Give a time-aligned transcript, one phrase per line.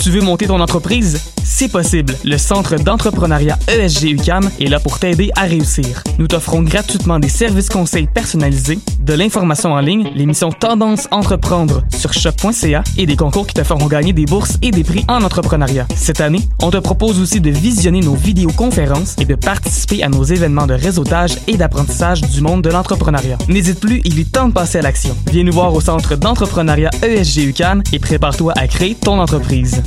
[0.00, 1.20] Tu veux monter ton entreprise?
[1.42, 2.14] C'est possible.
[2.24, 6.04] Le Centre d'entrepreneuriat ESG UCAM est là pour t'aider à réussir.
[6.18, 12.12] Nous t'offrons gratuitement des services conseils personnalisés, de l'information en ligne, l'émission Tendance Entreprendre sur
[12.12, 15.86] shop.ca et des concours qui te feront gagner des bourses et des prix en entrepreneuriat.
[15.96, 20.22] Cette année, on te propose aussi de visionner nos vidéoconférences et de participer à nos
[20.22, 23.38] événements de réseautage et d'apprentissage du monde de l'entrepreneuriat.
[23.48, 25.16] N'hésite plus, il est temps de passer à l'action.
[25.32, 29.82] Viens nous voir au Centre d'entrepreneuriat ESG UCAM et prépare-toi à créer ton entreprise.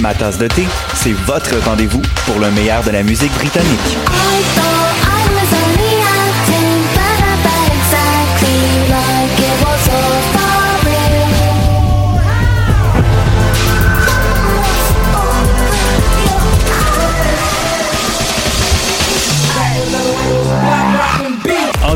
[0.00, 4.19] Ma tasse de thé, c'est votre rendez-vous pour le meilleur de la musique britannique.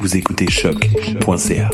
[0.00, 1.68] Vous écoutez choc.ca.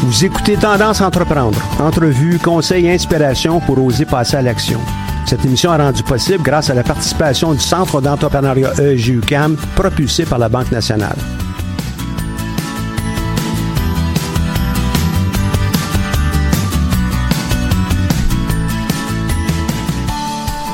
[0.00, 1.58] Vous écoutez Tendance Entreprendre.
[1.78, 4.80] Entrevue, conseils inspiration pour oser passer à l'action.
[5.32, 10.38] Cette émission est rendue possible grâce à la participation du Centre d'entrepreneuriat EGUCAM, propulsé par
[10.38, 11.16] la Banque nationale.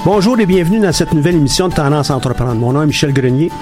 [0.04, 2.56] Bonjour et bienvenue dans cette nouvelle émission de Tendance Entreprendre.
[2.56, 3.52] Mon nom est Michel Grenier.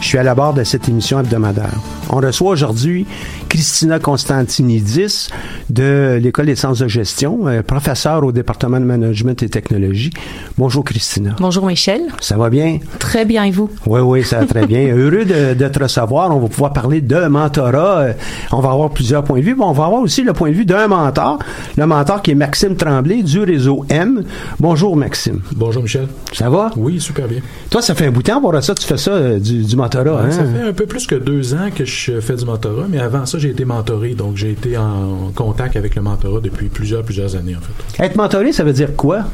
[0.00, 1.72] Je suis à la barre de cette émission hebdomadaire.
[2.10, 3.06] On reçoit aujourd'hui
[3.48, 5.28] Christina Constantinidis
[5.70, 10.10] de l'École des sciences de gestion, euh, professeure au département de management et technologie.
[10.58, 11.34] Bonjour Christina.
[11.40, 12.02] Bonjour Michel.
[12.20, 12.78] Ça va bien?
[13.00, 13.68] Très bien et vous?
[13.86, 14.86] Oui, oui, ça va très bien.
[14.96, 16.30] Heureux de, de te recevoir.
[16.34, 17.98] On va pouvoir parler de mentorat.
[18.00, 18.12] Euh,
[18.52, 19.56] On va avoir plusieurs points de vue.
[19.56, 21.40] mais On va avoir aussi le point de vue d'un mentor.
[21.76, 24.22] Le mentor qui est Maxime Tremblay du réseau M.
[24.60, 25.40] Bonjour Maxime.
[25.56, 26.06] Bonjour Michel.
[26.32, 26.70] Ça va?
[26.76, 27.40] Oui, super bien.
[27.70, 28.74] Toi, ça fait un bout de temps pour ça.
[28.74, 30.30] Tu fais ça euh, du, du mentorat, hein?
[30.30, 33.26] Ça fait un peu plus que deux ans que je fais du mentorat, mais avant
[33.26, 37.36] ça, j'ai été mentoré, donc j'ai été en contact avec le mentorat depuis plusieurs, plusieurs
[37.36, 38.04] années en fait.
[38.04, 39.24] Être mentoré, ça veut dire quoi?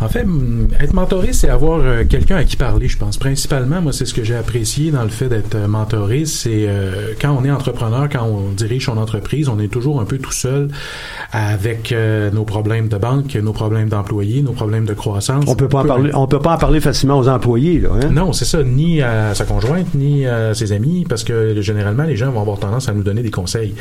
[0.00, 0.26] En fait,
[0.80, 3.18] être mentoré, c'est avoir euh, quelqu'un à qui parler, je pense.
[3.18, 7.12] Principalement, moi, c'est ce que j'ai apprécié dans le fait d'être euh, mentoré, c'est euh,
[7.20, 10.32] quand on est entrepreneur, quand on dirige son entreprise, on est toujours un peu tout
[10.32, 10.68] seul
[11.32, 15.44] avec euh, nos problèmes de banque, nos problèmes d'employés, nos problèmes de croissance.
[15.46, 18.08] On peut pas en parler, on peut pas en parler facilement aux employés, là, hein?
[18.10, 22.16] Non, c'est ça, ni à sa conjointe, ni à ses amis, parce que généralement, les
[22.16, 23.74] gens vont avoir tendance à nous donner des conseils.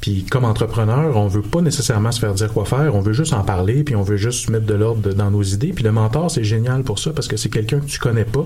[0.00, 3.34] Puis comme entrepreneur, on veut pas nécessairement se faire dire quoi faire, on veut juste
[3.34, 5.72] en parler, puis on veut juste mettre de l'ordre dans nos nouvelles idées.
[5.74, 8.44] Puis le mentor, c'est génial pour ça parce que c'est quelqu'un que tu connais pas,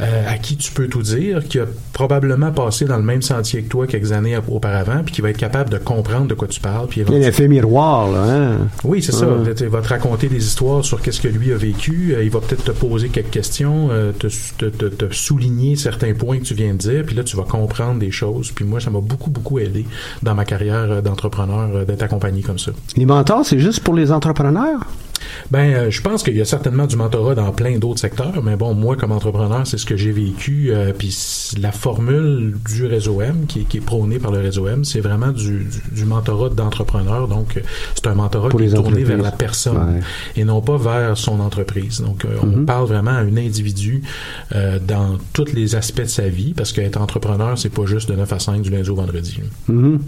[0.00, 3.62] euh, à qui tu peux tout dire, qui a probablement passé dans le même sentier
[3.62, 6.60] que toi quelques années auparavant, puis qui va être capable de comprendre de quoi tu
[6.60, 6.88] parles.
[6.88, 8.24] Puis Il y a l'effet miroir, là.
[8.24, 8.58] Hein?
[8.84, 9.26] Oui, c'est ça.
[9.60, 12.14] Il va te raconter des histoires sur qu'est-ce que lui a vécu.
[12.14, 14.28] Euh, Il va peut-être te poser quelques questions, euh, te,
[14.58, 17.04] te, te, te souligner certains points que tu viens de dire.
[17.04, 18.50] Puis là, tu vas comprendre des choses.
[18.52, 19.86] Puis moi, ça m'a beaucoup, beaucoup aidé
[20.22, 22.72] dans ma carrière d'entrepreneur d'être accompagné comme ça.
[22.96, 24.80] Les mentors, c'est juste pour les entrepreneurs?
[25.50, 28.56] Ben, euh, je pense qu'il y a certainement du mentorat dans plein d'autres secteurs, mais
[28.56, 30.70] bon, moi, comme entrepreneur, c'est ce que j'ai vécu.
[30.72, 31.16] euh, puis
[31.60, 35.00] la formule du réseau M, qui, est- qui est prônée par le réseau M, c'est
[35.00, 37.28] vraiment du, du, du mentorat d'entrepreneur.
[37.28, 37.60] Donc, euh,
[37.94, 40.00] c'est un mentorat Pour qui est tourné vers la personne Ouais.
[40.36, 42.00] et non pas vers son entreprise.
[42.00, 42.66] Donc, euh, on Mhm.
[42.66, 44.02] parle vraiment à un individu
[44.54, 48.14] euh, dans tous les aspects de sa vie, parce qu'être entrepreneur, c'est pas juste de
[48.16, 49.40] 9 à 5 du lundi au vendredi.
[49.68, 50.00] Mhm.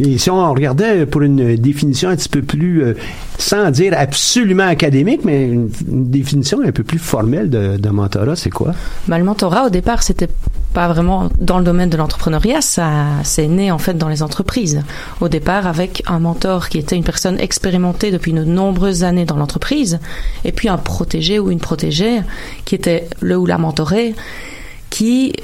[0.00, 2.94] Et si on regardait pour une définition un petit peu plus, euh,
[3.38, 8.74] sans dire absolument académique, mais une, définition un peu plus formelle de, mentorat, c'est quoi?
[9.08, 10.28] Bah, le mentorat, au départ, c'était
[10.72, 14.82] pas vraiment dans le domaine de l'entrepreneuriat, ça c'est né en fait dans les entreprises.
[15.20, 19.36] Au départ, avec un mentor qui était une personne expérimentée depuis de nombreuses années dans
[19.36, 20.00] l'entreprise,
[20.44, 22.20] et puis un protégé ou une protégée
[22.64, 24.14] qui était le ou la mentorée,
[24.88, 25.34] qui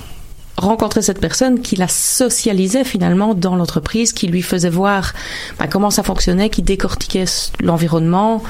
[0.58, 5.12] rencontrait cette personne, qui la socialisait finalement dans l'entreprise, qui lui faisait voir
[5.58, 7.25] bah, comment ça fonctionnait, qui décortiquait
[7.60, 8.43] l'environnement,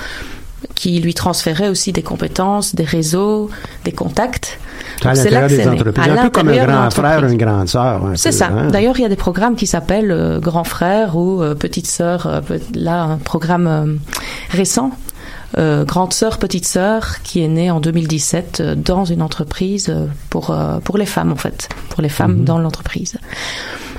[0.75, 3.49] qui lui transférait aussi des compétences, des réseaux,
[3.85, 4.59] des contacts.
[5.05, 6.13] À Donc, c'est là l'intérieur des entreprises.
[6.13, 8.05] À Un peu comme un grand frère, une grande sœur.
[8.07, 8.47] un C'est peu, ça.
[8.49, 8.69] hein?
[8.69, 12.27] D'ailleurs, il y a des programmes qui s'appellent euh, Grand Frère ou euh, Petite Sœur.
[12.27, 12.41] euh,
[12.75, 13.99] là, un programme
[14.51, 14.91] récent,
[15.57, 20.07] euh, Grande Sœur, Petite Sœur, qui est né en 2017 euh, dans une entreprise euh,
[20.31, 20.55] pour
[20.85, 22.45] pour les femmes en fait, pour les femmes Mhm.
[22.45, 23.17] dans l'entreprise.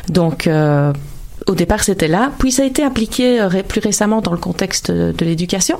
[0.09, 0.93] Donc euh,
[1.47, 2.31] au départ, c'était là.
[2.37, 5.77] Puis ça a été appliqué plus récemment dans le contexte de, de l'éducation.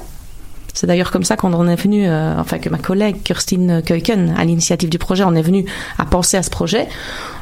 [0.73, 4.33] C'est d'ailleurs comme ça qu'on en est venu, euh, enfin que ma collègue Kirstine Keuken,
[4.37, 5.65] à l'initiative du projet, en est venue
[5.97, 6.87] à penser à ce projet,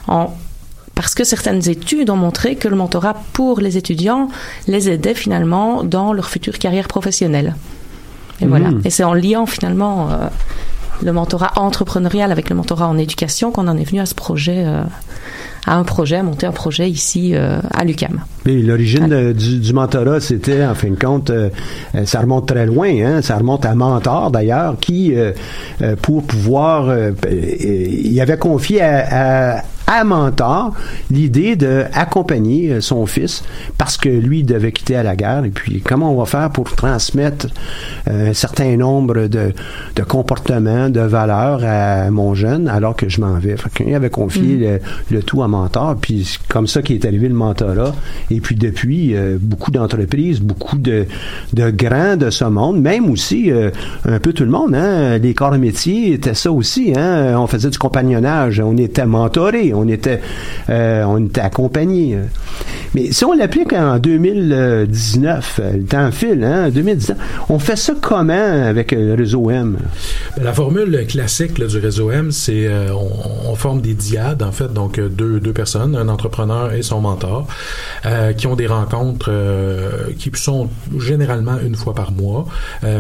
[0.08, 0.34] en,
[0.96, 4.30] parce que certaines études ont montré que le mentorat pour les étudiants
[4.68, 7.56] les aidait finalement dans leur future carrière professionnelle.
[8.42, 8.70] Et voilà.
[8.84, 10.28] Et c'est en liant finalement euh,
[11.04, 14.64] le mentorat entrepreneurial avec le mentorat en éducation qu'on en est venu à ce projet,
[14.66, 14.84] euh,
[15.66, 18.22] à un projet, à monter un projet ici euh, à l'UCAM.
[18.46, 21.50] Mais l'origine du, du mentorat, c'était, en fin de compte, euh,
[21.96, 25.34] euh, ça remonte très loin, hein, ça remonte à Mentor, d'ailleurs, qui, euh,
[26.02, 26.96] pour pouvoir,
[27.30, 30.74] il avait confié à, à, à Mentor
[31.10, 33.44] l'idée de accompagner euh, son fils
[33.78, 36.76] parce que lui devait quitter à la guerre et puis comment on va faire pour
[36.76, 37.48] transmettre
[38.08, 39.54] euh, un certain nombre de,
[39.96, 43.58] de comportements, de valeurs à mon jeune alors que je m'en vais?
[43.58, 44.60] Fait qu'il avait confié Mm.
[44.60, 44.80] le,
[45.12, 47.94] le tout à mentor puis c'est comme ça qu'est arrivé le mentorat
[48.30, 51.06] et puis depuis euh, beaucoup d'entreprises, beaucoup de,
[51.54, 53.70] de grands de ce monde, même aussi euh,
[54.06, 57.48] un peu tout le monde, hein, les corps de métier étaient ça aussi, hein, on
[57.48, 60.22] faisait du compagnonnage, on était mentoré, on était
[60.70, 62.18] euh, on était accompagné.
[62.96, 67.18] Mais si on l'applique en 2019, euh, le temps file, hein, 2019,
[67.50, 69.78] on fait ça comment avec euh, le réseau M?
[70.38, 74.42] Ben, La formule classique là, du réseau M, c'est euh, on, on forme des diades
[74.44, 77.48] en fait, donc euh, deux, deux personnes, un entrepreneur et son mentor,
[78.06, 79.32] euh, qui ont des rencontres
[80.18, 80.70] qui sont
[81.00, 82.46] généralement une fois par mois,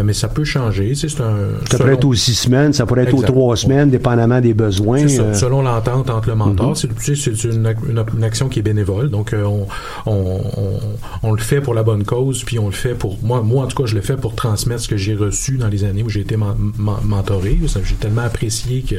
[0.04, 0.94] mais ça peut changer.
[0.96, 1.36] C'est un
[1.70, 4.54] Ça pourrait selon- être aux six semaines, ça pourrait être aux trois semaines, dépendamment des
[4.54, 5.08] besoins.
[5.08, 6.67] Ça, selon l'entente entre le mentor.
[6.76, 9.10] C'est une, une, une action qui est bénévole.
[9.10, 9.68] Donc, euh, on,
[10.06, 10.80] on, on,
[11.24, 13.18] on le fait pour la bonne cause, puis on le fait pour...
[13.24, 15.68] Moi, moi en tout cas, je le fais pour transmettre ce que j'ai reçu dans
[15.68, 17.58] les années où j'ai été men- men- mentoré.
[17.84, 18.96] J'ai tellement apprécié que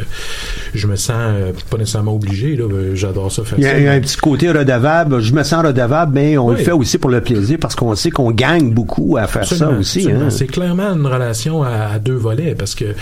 [0.75, 2.57] je me sens euh, pas nécessairement obligé.
[2.57, 2.65] là.
[2.95, 3.79] J'adore ça faire Il y, a, ça.
[3.79, 5.21] il y a un petit côté redevable.
[5.21, 8.11] Je me sens redevable, mais on le fait aussi pour le plaisir parce qu'on sait
[8.11, 10.11] qu'on gagne beaucoup à faire Absolument, ça aussi.
[10.11, 10.31] hein.
[10.31, 12.95] C'est clairement une relation à, à deux volets parce que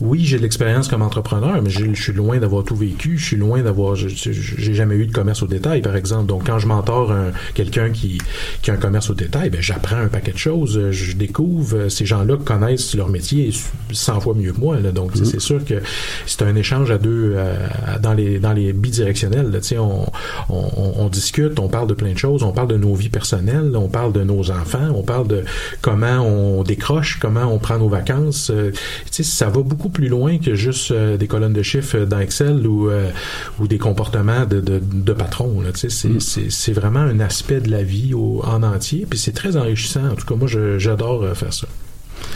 [0.00, 3.18] oui, j'ai de l'expérience comme entrepreneur, mais je suis loin d'avoir tout vécu.
[3.18, 3.94] Je suis loin d'avoir.
[4.08, 6.26] J'ai jamais eu de commerce au détail, par exemple.
[6.26, 8.18] Donc, quand je mentor un- quelqu'un qui,
[8.62, 10.76] qui a un commerce au détail, ben, j'apprends un paquet de choses.
[10.78, 11.76] euh, Je découvre.
[11.76, 13.50] euh, Ces gens-là connaissent leur métier
[13.92, 14.78] 100 fois mieux que moi.
[14.80, 14.92] là.
[14.92, 15.26] Donc, tu sais, Mm.
[15.30, 15.74] c'est sûr que
[16.26, 17.54] c'est un échange à deux euh,
[18.02, 19.50] dans les dans les bidirectionnels.
[19.50, 19.58] là.
[19.78, 20.06] On,
[20.48, 23.72] on, on- discute, on parle de plein de choses, on parle de nos vies personnelles,
[23.74, 25.44] on parle de nos enfants, on parle de
[25.80, 28.50] comment on décroche, comment on prend nos vacances.
[28.50, 28.70] Euh,
[29.10, 32.90] ça va beaucoup plus loin que juste euh, des colonnes de chiffres dans Excel ou
[32.90, 33.10] euh,
[33.60, 33.95] ou des comportements
[34.48, 35.62] de, de, de patron.
[35.74, 40.08] Sais, c'est, vraiment un aspect de la vie au, en entier, puis c'est très enrichissant.
[40.08, 40.48] En tout cas, moi,
[40.78, 41.66] j'adore euh, faire ça.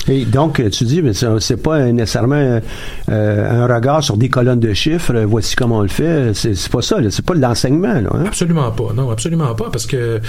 [0.08, 2.60] Et donc, tu dis, mais c'est pas nécessairement
[3.08, 6.32] euh, un regard sur des colonnes de chiffres, euh, voici comment on le fait.
[6.34, 7.88] C'est pas ça, c'est pas l'enseignement.
[7.88, 8.24] hein?
[8.26, 10.20] Absolument pas, non, absolument pas, parce que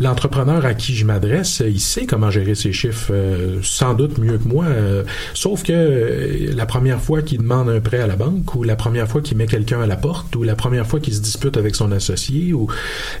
[0.00, 4.38] l'entrepreneur à qui je m'adresse, il sait comment gérer ses chiffres, euh, sans doute mieux
[4.38, 4.66] que moi.
[4.66, 8.62] euh, sauf que euh, la première fois qu'il demande un prêt à la banque, ou
[8.62, 11.20] la première fois qu'il met quelqu'un à la porte, ou la première fois qu'il se
[11.20, 12.68] dispute avec son associé, ou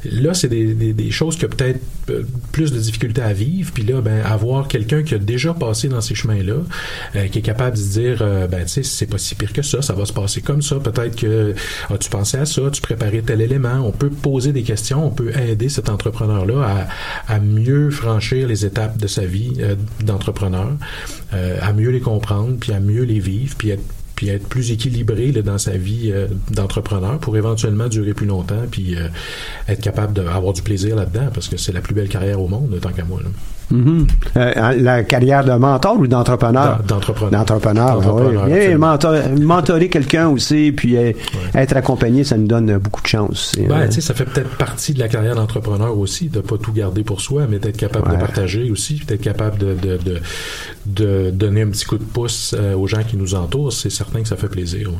[0.04, 1.80] là, c'est des, choses qui ont peut-être
[2.10, 5.88] euh, plus de difficultés à vivre, puis là, ben, avoir quelqu'un qui a déjà passé
[5.88, 6.54] dans ces chemins-là,
[7.16, 9.60] euh, qui est capable de dire, euh, ben, tu sais, c'est pas si pire que
[9.60, 11.54] ça, ça va se passer comme ça, peut-être que
[11.90, 15.36] as-tu pensé à ça, tu préparais tel élément, on peut poser des questions, on peut
[15.36, 16.86] aider cet entrepreneur-là
[17.28, 20.72] à, mieux franchir les étapes de sa vie euh, d'entrepreneur,
[21.60, 23.82] à mieux les comprendre, puis à mieux les vivre, puis être
[24.26, 26.12] être plus équilibré dans sa vie
[26.50, 28.96] d'entrepreneur pour éventuellement durer plus longtemps puis
[29.68, 32.76] être capable d'avoir du plaisir là-dedans parce que c'est la plus belle carrière au monde
[32.82, 33.20] tant qu'à moi.
[33.70, 34.06] Mhm.
[34.36, 36.78] Euh, la carrière de mentor ou d'entrepreneur?
[36.86, 37.30] D'en- D'entrepreneur.
[37.30, 37.98] D'entrepreneur,
[38.46, 38.50] oui.
[38.52, 38.86] Et absolument.
[38.86, 41.12] mentor- mentorer quelqu'un aussi, puis euh,
[41.54, 43.52] être accompagné, ça nous donne euh, beaucoup de chance.
[43.58, 46.56] Ben, euh, tu sais, ça fait peut-être partie de la carrière d'entrepreneur aussi, de pas
[46.56, 48.16] tout garder pour soi, mais d'être capable Ouais.
[48.16, 50.20] de partager aussi, puis d'être capable de, de, de,
[50.86, 53.72] de donner un petit coup de pouce euh, aux gens qui nous entourent.
[53.72, 54.88] C'est certain que ça fait plaisir.
[54.88, 54.94] ouais.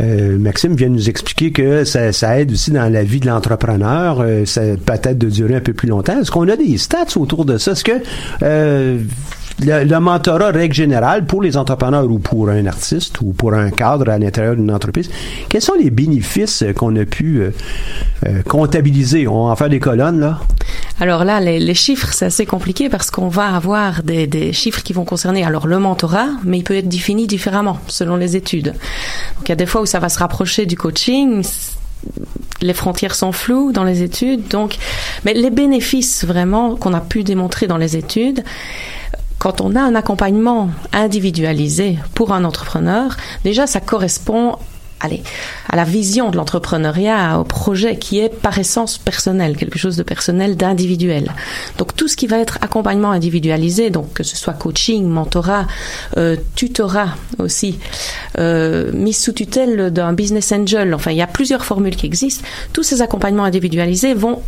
[0.00, 4.20] Euh, Maxime vient nous expliquer que ça, ça aide aussi dans la vie de l'entrepreneur.
[4.20, 6.20] Euh, ça peut-être de durer un peu plus longtemps.
[6.20, 7.72] Est-ce qu'on a des stats autour de ça?
[7.72, 8.02] Est-ce que
[8.42, 8.98] euh,
[9.60, 13.70] le, le mentorat, règle générale, pour les entrepreneurs ou pour un artiste ou pour un
[13.70, 15.10] cadre à l'intérieur d'une entreprise,
[15.48, 17.50] quels sont les bénéfices euh, qu'on a pu euh,
[18.26, 19.26] euh, comptabiliser?
[19.26, 20.40] On va en faire des colonnes, là?
[20.98, 24.82] Alors là, les, les chiffres, c'est assez compliqué parce qu'on va avoir des, des chiffres
[24.82, 28.72] qui vont concerner alors le mentorat, mais il peut être défini différemment selon les études.
[29.36, 31.44] Donc il y a des fois où ça va se rapprocher du coaching.
[32.62, 34.76] Les frontières sont floues dans les études, donc,
[35.24, 38.42] mais les bénéfices vraiment qu'on a pu démontrer dans les études,
[39.46, 44.56] quand on a un accompagnement individualisé pour un entrepreneur, déjà ça correspond
[44.98, 45.22] allez,
[45.70, 50.02] à la vision de l'entrepreneuriat, au projet qui est par essence personnel, quelque chose de
[50.02, 51.30] personnel, d'individuel.
[51.78, 55.68] Donc tout ce qui va être accompagnement individualisé, donc que ce soit coaching, mentorat,
[56.16, 57.78] euh, tutorat aussi,
[58.40, 62.44] euh, mise sous tutelle d'un business angel, enfin il y a plusieurs formules qui existent,
[62.72, 64.42] tous ces accompagnements individualisés vont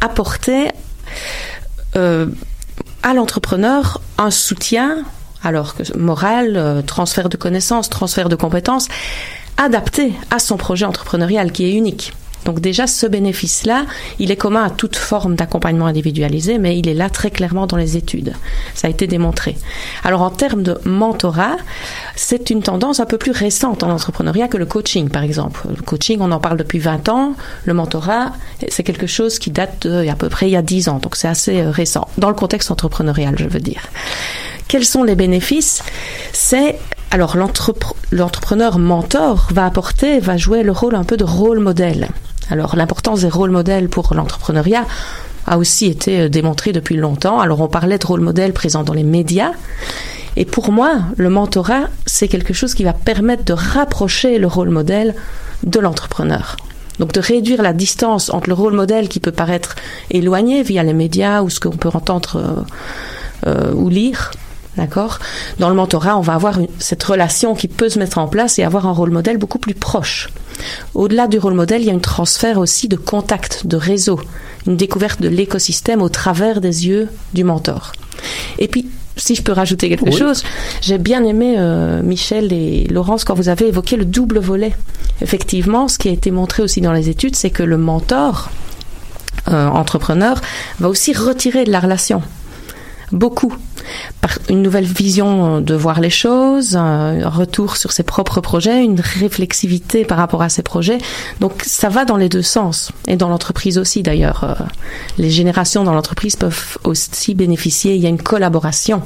[0.00, 0.68] apporter
[1.96, 2.26] euh,
[3.04, 5.04] à l'entrepreneur un soutien,
[5.44, 8.88] alors que moral, euh, transfert de connaissances, transfert de compétences,
[9.58, 12.12] adapté à son projet entrepreneurial qui est unique.
[12.44, 13.86] Donc déjà, ce bénéfice-là,
[14.18, 17.76] il est commun à toute forme d'accompagnement individualisé, mais il est là très clairement dans
[17.76, 18.34] les études.
[18.74, 19.56] Ça a été démontré.
[20.04, 21.56] Alors en termes de mentorat,
[22.16, 25.60] c'est une tendance un peu plus récente en entrepreneuriat que le coaching, par exemple.
[25.68, 27.34] Le coaching, on en parle depuis 20 ans.
[27.64, 28.32] Le mentorat,
[28.68, 30.98] c'est quelque chose qui date de, à peu près il y a 10 ans.
[30.98, 32.08] Donc c'est assez euh, récent.
[32.18, 33.82] Dans le contexte entrepreneurial, je veux dire.
[34.68, 35.82] Quels sont les bénéfices?
[36.32, 36.78] C'est
[37.10, 42.08] alors l'entrepre- l'entrepreneur mentor va apporter, va jouer le rôle un peu de rôle modèle.
[42.50, 44.86] Alors l'importance des rôles modèles pour l'entrepreneuriat
[45.46, 47.40] a aussi été euh, démontrée depuis longtemps.
[47.40, 49.52] Alors on parlait de rôle modèle présent dans les médias.
[50.36, 54.70] Et pour moi, le mentorat, c'est quelque chose qui va permettre de rapprocher le rôle
[54.70, 55.14] modèle
[55.62, 56.56] de l'entrepreneur.
[56.98, 59.74] Donc de réduire la distance entre le rôle modèle qui peut paraître
[60.10, 64.32] éloigné via les médias ou ce qu'on peut entendre euh, euh, ou lire.
[64.76, 65.20] D'accord?
[65.60, 68.64] Dans le mentorat, on va avoir cette relation qui peut se mettre en place et
[68.64, 70.30] avoir un rôle modèle beaucoup plus proche.
[70.94, 74.20] Au-delà du rôle modèle, il y a un transfert aussi de contact, de réseau,
[74.66, 77.92] une découverte de l'écosystème au travers des yeux du mentor.
[78.58, 80.16] Et puis, si je peux rajouter quelque Oui.
[80.16, 80.42] chose,
[80.80, 84.72] j'ai bien aimé euh, Michel et Laurence quand vous avez évoqué le double volet.
[85.20, 88.50] Effectivement, ce qui a été montré aussi dans les études, c'est que le mentor,
[89.48, 90.40] euh, entrepreneur,
[90.80, 92.22] va aussi retirer de la relation.
[93.14, 93.54] Beaucoup.
[94.20, 98.98] Par une nouvelle vision de voir les choses, un retour sur ses propres projets, une
[98.98, 100.98] réflexivité par rapport à ses projets.
[101.38, 102.90] Donc ça va dans les deux sens.
[103.06, 104.42] Et dans l'entreprise aussi d'ailleurs.
[104.42, 104.64] Euh,
[105.16, 107.94] Les générations dans l'entreprise peuvent aussi bénéficier.
[107.94, 109.00] Il y a une collaboration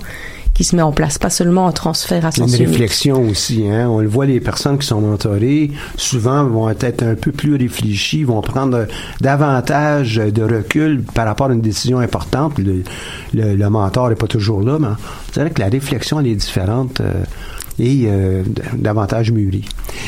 [0.59, 2.67] qui se met en place, pas seulement un transfert à Une unique.
[2.67, 3.89] réflexion aussi, hein.
[3.89, 8.25] On le voit, les personnes qui sont mentorées, souvent vont être un peu plus réfléchies,
[8.25, 8.89] vont prendre
[9.21, 12.59] davantage de recul par rapport à une décision importante.
[12.59, 12.83] Le,
[13.35, 14.89] le, le mentor n'est pas toujours là, mais
[15.33, 17.23] c'est vrai que la réflexion, elle est différente euh,
[17.79, 18.43] et euh,
[18.77, 19.33] davantage.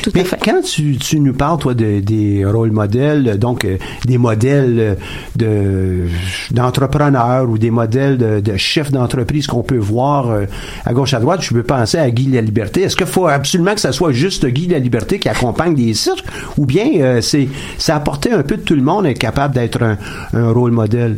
[0.03, 0.39] Tout mais à fait.
[0.43, 4.97] quand tu, tu nous parles, toi, de, des rôles modèles, donc euh, des modèles
[5.35, 6.05] de
[6.51, 10.45] d'entrepreneurs ou des modèles de, de chefs d'entreprise qu'on peut voir euh,
[10.85, 12.81] à gauche à droite, je peux penser à Guy Laliberté.
[12.81, 16.25] Est-ce qu'il faut absolument que ça soit juste Guy Laliberté qui accompagne des cirques,
[16.57, 17.47] ou bien euh, c'est
[17.77, 19.97] c'est apporter un peu de tout le monde être capable d'être un,
[20.33, 21.17] un rôle modèle?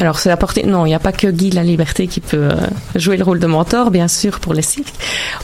[0.00, 0.64] Alors c'est apporter.
[0.64, 2.54] Non, il n'y a pas que Guy la Liberté qui peut euh,
[2.96, 4.92] jouer le rôle de mentor, bien sûr, pour les cycles.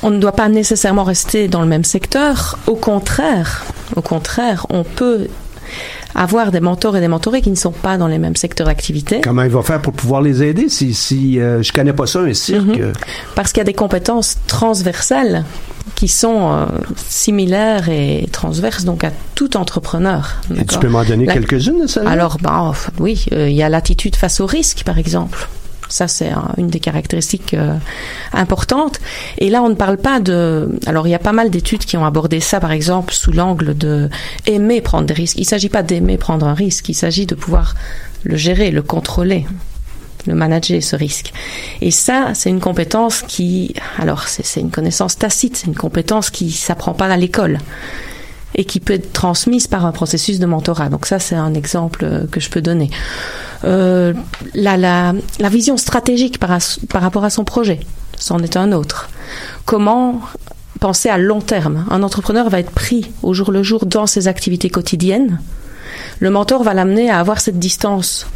[0.03, 2.59] On ne doit pas nécessairement rester dans le même secteur.
[2.67, 3.65] Au contraire,
[3.97, 5.29] au contraire, on peut
[6.15, 9.21] avoir des mentors et des mentorés qui ne sont pas dans les mêmes secteurs d'activité.
[9.23, 12.21] Comment il va faire pour pouvoir les aider si, si euh, je connais pas ça,
[12.21, 12.67] un cirque?
[12.67, 12.93] Mhm.
[13.35, 15.45] Parce qu'il y a des compétences transversales
[15.95, 20.37] qui sont euh, similaires et transverses donc à tout entrepreneur.
[20.57, 22.03] Et tu peux m'en donner La- quelques-unes de ça?
[22.09, 25.49] Alors, bah, enfin, oui, euh, il y a l'attitude face au risque, par exemple.
[25.89, 27.75] Ça, c'est un- une des caractéristiques euh,
[28.33, 29.01] importantes.
[29.39, 30.79] Et là, on ne parle pas de.
[30.87, 33.77] Alors, il y a pas mal d'études qui ont abordé ça, par exemple, sous l'angle
[33.77, 34.09] de
[34.47, 35.37] aimer prendre des risques.
[35.39, 37.75] Il ne s'agit pas d'aimer prendre un risque, il s'agit de pouvoir
[38.23, 39.47] le gérer, le contrôler,
[40.27, 41.33] le manager, ce risque.
[41.81, 43.75] Et ça, c'est une compétence qui.
[43.99, 47.59] Alors, c'est une connaissance tacite, c'est une compétence qui s'apprend pas à l'école
[48.55, 50.89] et qui peut être transmise par un processus de mentorat.
[50.89, 52.91] Donc ça, c'est un exemple euh, que je peux donner.
[53.65, 54.13] Euh,
[54.55, 56.59] la, la, la vision stratégique par,
[56.89, 57.81] par rapport à son projet,
[58.17, 59.09] c'en est un autre.
[59.67, 60.21] Comment
[60.81, 61.87] penser à long terme?
[61.91, 65.41] Un entrepreneur va être pris au jour le jour dans ses activités quotidiennes.
[66.19, 68.27] Le mentor va l'amener à avoir cette distance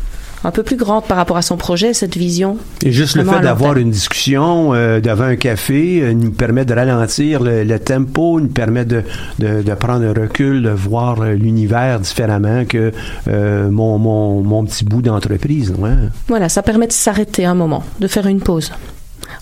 [0.45, 2.59] un peu plus grande par rapport à son projet, cette vision.
[2.83, 6.75] Et juste le fait d'avoir une discussion euh, devant un café euh, nous permet de
[6.75, 9.03] ralentir le, le tempo, nous permet de,
[9.39, 12.93] de, de prendre un recul, de voir euh, l'univers différemment que
[13.29, 15.73] euh, mon, mon, mon petit bout d'entreprise.
[15.79, 15.95] Ouais.
[16.29, 18.71] Voilà, ça permet de s'arrêter un moment, de faire une pause.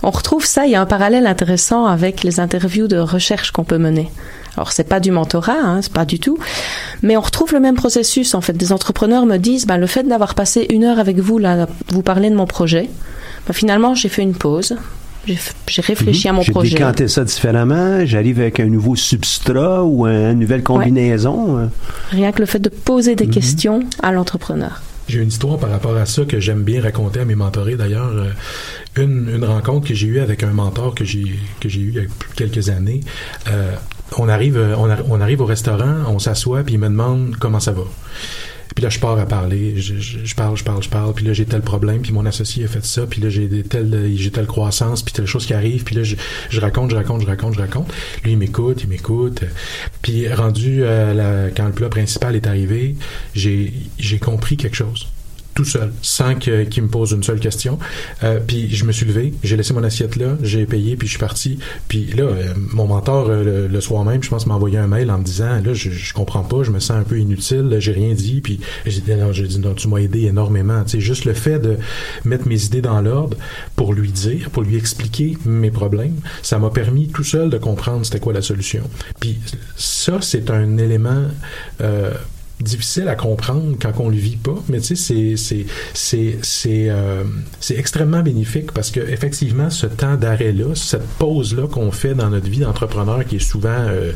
[0.04, 3.64] On retrouve ça, il y a un parallèle intéressant avec les interviews de recherche qu'on
[3.64, 4.10] peut mener.
[4.56, 6.38] Alors c'est pas du mentorat, hein, c'est pas du tout,
[7.02, 8.34] mais on retrouve le même processus.
[8.34, 11.38] En fait, des entrepreneurs me disent, ben, le fait d'avoir passé une heure avec vous
[11.38, 12.90] là, vous parler de mon projet,
[13.46, 14.76] ben, finalement j'ai fait une pause,
[15.26, 16.44] j'ai réfléchi à mon Mhm.
[16.44, 16.70] J'ai projet.
[16.76, 21.58] décanté ça différemment, j'arrive avec un nouveau substrat ou un- une nouvelle combinaison.
[21.58, 21.66] euh?
[22.10, 23.16] Rien que le fait de poser Mhm.
[23.16, 24.82] des questions à l'entrepreneur.
[25.08, 27.74] J'ai une histoire par rapport à ça que j'aime bien raconter à mes mentorés.
[27.74, 28.30] D'ailleurs, euh,
[29.02, 31.24] une, une rencontre que j'ai eue avec un mentor que j'ai
[31.60, 33.00] que j'ai eu il y a quelques années.
[33.50, 33.72] euh,
[34.18, 37.36] on arrive euh, on, arri- on arrive au restaurant, on s'assoit puis il me demande
[37.38, 37.82] comment ça va.
[38.74, 41.26] Puis là, je pars à parler, je, je- je parle, je parle, je parle, puis
[41.26, 44.30] là, j'ai tel problème, puis mon associé a fait ça, puis là, j'ai telle, j'ai
[44.30, 46.16] telle croissance, puis telle chose qui arrive, puis là, je,
[46.48, 47.92] je raconte, je raconte, je raconte, je raconte.
[48.24, 49.42] Lui, il m'écoute, il m'écoute.
[49.42, 49.46] euh,
[50.00, 52.96] Puis rendu à la- quand le plat principal est arrivé,
[53.34, 55.06] j'ai compris quelque chose
[55.54, 57.78] tout seul, sans que- qu'il me pose une seule question.
[58.22, 61.12] Euh, puis je me suis levé, j'ai laissé mon assiette là, j'ai payé, puis je
[61.12, 61.58] suis parti.
[61.88, 65.10] Puis là, euh, mon mentor, euh, le, soir même, je pense, m'a envoyé un mail
[65.10, 67.92] en me disant, là, je, je comprends pas, je me sens un peu inutile, j'ai
[67.92, 68.40] rien dit.
[68.40, 70.82] Puis j'ai dit, non, j'ai dit, non, tu m'as aidé énormément.
[70.84, 71.76] Tu sais, juste le fait de
[72.24, 73.36] mettre mes idées dans l'ordre
[73.76, 78.04] pour lui dire, pour lui expliquer mes problèmes, ça m'a permis tout seul de comprendre
[78.06, 78.82] c'était quoi la solution.
[79.20, 79.38] Puis
[79.76, 81.24] ça, c'est un élément...
[82.62, 87.24] Difficile à comprendre quand on le vit pas, mais tu sais, c'est c'est euh,
[87.60, 92.14] c'est extrêmement bénéfique parce que effectivement, ce temps d'arrêt là, cette pause là qu'on fait
[92.14, 94.12] dans notre vie d'entrepreneur qui est souvent euh,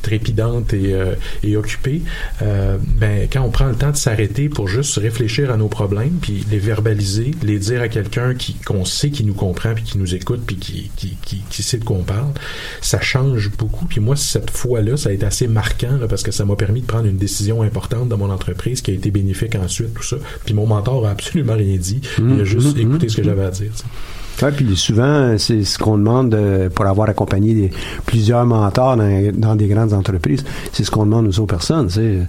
[0.00, 2.02] trépidante et euh, et occupée,
[2.40, 6.46] ben quand on prend le temps de s'arrêter pour juste réfléchir à nos problèmes puis
[6.50, 10.14] les verbaliser, les dire à quelqu'un qui qu'on sait qui nous comprend puis qui nous
[10.14, 12.32] écoute puis qui qui qui, sait de quoi on parle,
[12.80, 13.84] ça change beaucoup.
[13.86, 16.86] Puis moi, cette fois-là, ça a été assez marquant parce que ça m'a permis de
[16.86, 20.16] prendre une décision importante dans mon entreprise qui a été bénéfique ensuite, tout ça.
[20.44, 22.00] Puis mon mentor a absolument rien dit.
[22.18, 23.70] Il a juste Mhm, écouté ce que j'avais à dire.
[24.56, 27.70] puis souvent, c'est ce qu'on demande euh, pour avoir accompagné des,
[28.06, 30.44] plusieurs mentors dans, dans des grandes entreprises.
[30.72, 31.88] C'est ce qu'on demande aux autres personnes.
[31.98, 32.24] Euh,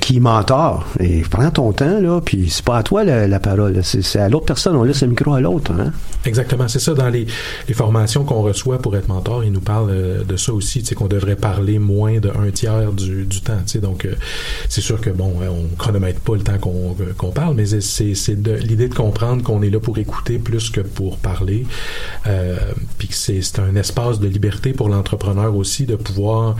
[0.00, 0.86] qui mentor.
[1.00, 3.80] Et prends ton temps, là, puis c'est pas à toi la, parole.
[3.82, 4.76] C'est à l'autre personne.
[4.76, 5.72] On laisse le micro à l'autre.
[5.72, 5.92] Hein?
[6.24, 6.94] Exactement, c'est ça.
[6.94, 7.26] Dans les,
[7.72, 10.94] formations qu'on reçoit pour être mentor, ils nous parlent euh, de ça aussi, tu sais,
[10.94, 13.58] qu'on devrait parler moins de un tiers du, du temps.
[13.64, 13.78] tu sais.
[13.78, 14.14] Donc, euh,
[14.68, 18.58] c'est sûr que bon, euh, on chronomètre pas le temps qu'on euh, parle, mais c'est-
[18.60, 21.66] l'idée de comprendre qu'on est là pour écouter plus que pour parler,
[22.26, 22.56] euh,
[22.98, 26.56] puis que c'est un espace de liberté pour l'entrepreneur aussi de pouvoir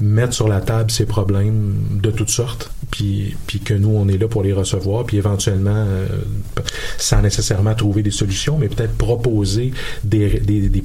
[0.00, 4.18] mettre sur la table ses problèmes de toutes sortes, puis puis que nous on est
[4.18, 6.06] là pour les recevoir, puis éventuellement euh,
[6.98, 9.72] sans nécessairement trouver des solutions, mais peut-être proposer
[10.04, 10.28] des,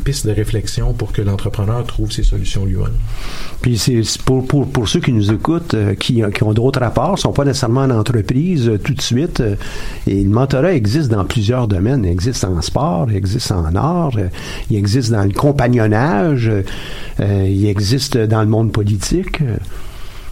[0.03, 2.93] pistes de réflexion pour que l'entrepreneur trouve ses solutions lui-même.
[3.61, 7.17] Puis c'est pour, pour, pour ceux qui nous écoutent, euh, qui, qui ont d'autres rapports,
[7.19, 9.41] sont pas nécessairement en entreprise euh, tout de suite.
[9.41, 9.55] euh,
[10.05, 12.05] et le mentorat existe dans plusieurs domaines.
[12.05, 14.29] Il existe en sport, il existe en art, euh,
[14.69, 16.63] il existe dans le compagnonnage, euh,
[17.19, 19.41] euh, il existe dans le monde politique.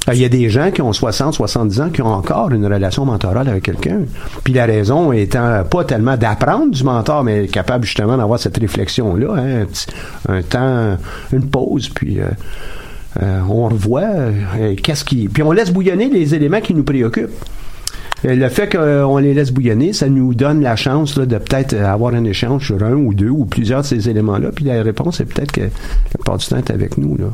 [0.07, 0.13] Euh.
[0.13, 3.05] Il y a des gens qui ont 60, 70 ans qui ont encore une relation
[3.05, 4.01] mentorale avec quelqu'un.
[4.43, 9.35] Puis la raison étant pas tellement d'apprendre du mentor, mais capable justement d'avoir cette réflexion-là,
[9.37, 9.65] hein,
[10.29, 10.97] un, temps,
[11.31, 12.25] une pause, puis euh,
[13.21, 15.27] euh, on revoit euh, qu'est-ce qui.
[15.27, 17.43] Puis on laisse bouillonner les éléments qui nous préoccupent.
[18.23, 22.15] Le fait qu'on les laisse bouillonner, ça nous donne la chance là, de peut-être avoir
[22.15, 24.49] un échange sur un ou deux ou plusieurs de ces éléments-là.
[24.55, 25.69] Puis la réponse est peut-être que la
[26.09, 27.17] plupart du temps est avec nous.
[27.17, 27.25] Là.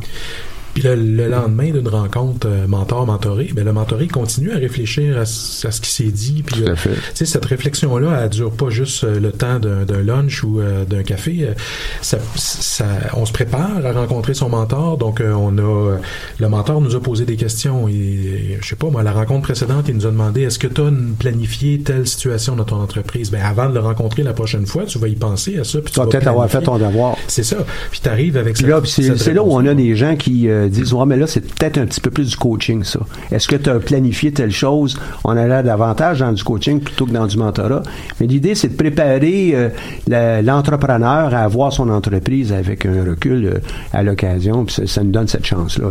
[0.73, 5.25] Puis le, le lendemain d'une rencontre euh, mentor-mentoré, ben le mentoré continue à réfléchir à,
[5.25, 6.43] ce à ce qui s'est dit.
[6.45, 6.89] Puis, Tout à euh, fait.
[6.91, 10.85] tu sais, cette réflexion-là, elle dure pas juste euh, le temps d'un lunch ou euh,
[10.85, 11.39] d'un café.
[11.41, 11.53] Euh,
[12.01, 14.97] Ça, ça, on se prépare à rencontrer son mentor.
[14.97, 15.97] Donc, euh, on a
[16.39, 17.87] le mentor nous a posé des questions.
[17.87, 20.67] Et, je sais pas, moi, à la rencontre précédente, il nous a demandé est-ce que
[20.67, 23.29] tu as planifié telle situation dans ton entreprise?
[23.31, 25.79] Ben, avant de le rencontrer la prochaine fois, tu vas y penser à ça.
[25.79, 27.15] Puis tu vas peut-être avoir fait ton devoir.
[27.27, 27.57] C'est ça.
[27.91, 30.93] Puis tu arrives avec puis c'est là où on a des gens qui euh, disent
[30.93, 32.99] Ouais, mais là, c'est peut-être un petit peu plus du coaching, ça.
[33.31, 34.97] Est-ce que tu as planifié telle chose?
[35.23, 37.83] On a là davantage dans du coaching plutôt que dans du mentorat.
[38.19, 43.59] Mais l'idée, c'est de préparer euh, l'entrepreneur à avoir son entreprise avec un recul euh,
[43.93, 44.65] à l'occasion.
[44.67, 45.87] Ça, ça nous donne cette chance-là.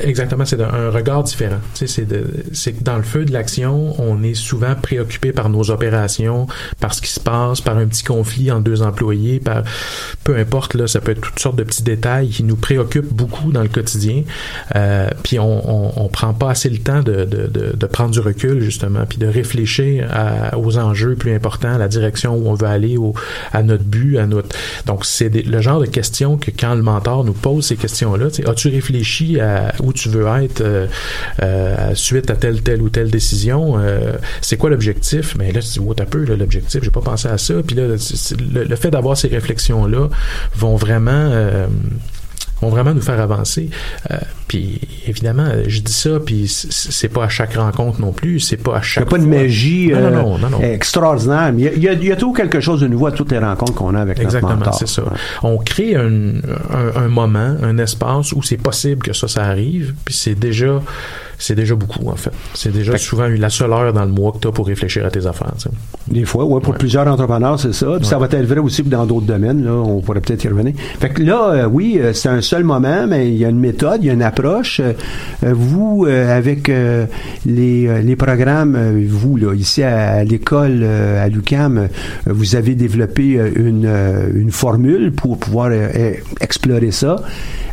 [0.00, 1.56] Exactement, c'est un- regard différent.
[1.74, 6.46] C'est que dans le feu de l'action, on est souvent préoccupé par nos opérations,
[6.80, 9.62] par ce qui se passe, par un petit conflit entre deux employés, par
[10.24, 13.52] peu importe là, ça peut être toutes sortes de petits détails qui nous préoccupent beaucoup
[13.52, 14.01] dans le quotidien.
[14.74, 19.26] Euh, puis on, prend pas assez le temps de, prendre du recul justement, puis de
[19.26, 20.08] réfléchir
[20.56, 22.96] aux enjeux plus importants, à la direction où on veut aller,
[23.52, 24.56] à notre but, à notre.
[24.86, 28.46] Donc c'est le genre de questions que quand le mentor nous pose ces questions-là, tu
[28.46, 30.86] as-tu réfléchi à où tu veux être euh,
[31.42, 33.78] euh, suite à telle telle ou telle décision
[34.40, 35.34] C'est quoi l'objectif?
[35.36, 37.54] Mais là tu dis t'as peu l'objectif, j'ai pas pensé à ça.
[37.66, 40.08] Puis là le, fait d'avoir ces réflexions-là
[40.56, 41.30] vont vraiment
[42.62, 43.68] vont vraiment nous faire avancer.
[44.10, 44.16] Euh,
[44.48, 48.76] puis évidemment, je dis ça, puis c'est pas à chaque rencontre non plus, c'est pas
[48.76, 51.52] à Il n'y chaque a pas de magie Non, euh, non, non, non, extraordinaire.
[51.54, 53.74] Mais il y a, il y a- quelque chose de nouveau à toutes les rencontres
[53.74, 54.78] qu'on a avec Exactement, notre mentor.
[54.78, 55.02] c'est ça.
[55.02, 55.10] Ouais.
[55.42, 56.06] On crée un,
[56.70, 60.80] un, un moment, un espace où c'est possible que ça, ça arrive, puis c'est déjà,
[61.42, 62.30] c'est déjà beaucoup en fait.
[62.54, 65.10] C'est déjà souvent la seule heure dans le mois que tu as pour réfléchir à
[65.10, 65.52] tes affaires.
[65.56, 65.70] tu sais.
[66.08, 67.86] Des fois, ouais, pour plusieurs entrepreneurs, c'est ça.
[67.98, 69.64] Puis ça va être vrai aussi dans d'autres domaines.
[69.64, 70.74] Là, on pourrait peut-être y revenir.
[71.00, 73.58] Fait que là, euh, oui, euh, c'est un seul moment, mais il y a une
[73.60, 74.80] méthode, il y a une approche.
[74.80, 74.92] Euh,
[75.42, 77.06] vous, euh, avec euh,
[77.46, 81.86] les, les programmes, euh, vous, là, ici à, à l'école, euh, à l'UCAM, euh,
[82.26, 87.16] vous avez développé euh, une, euh, une formule pour pouvoir euh, explorer ça.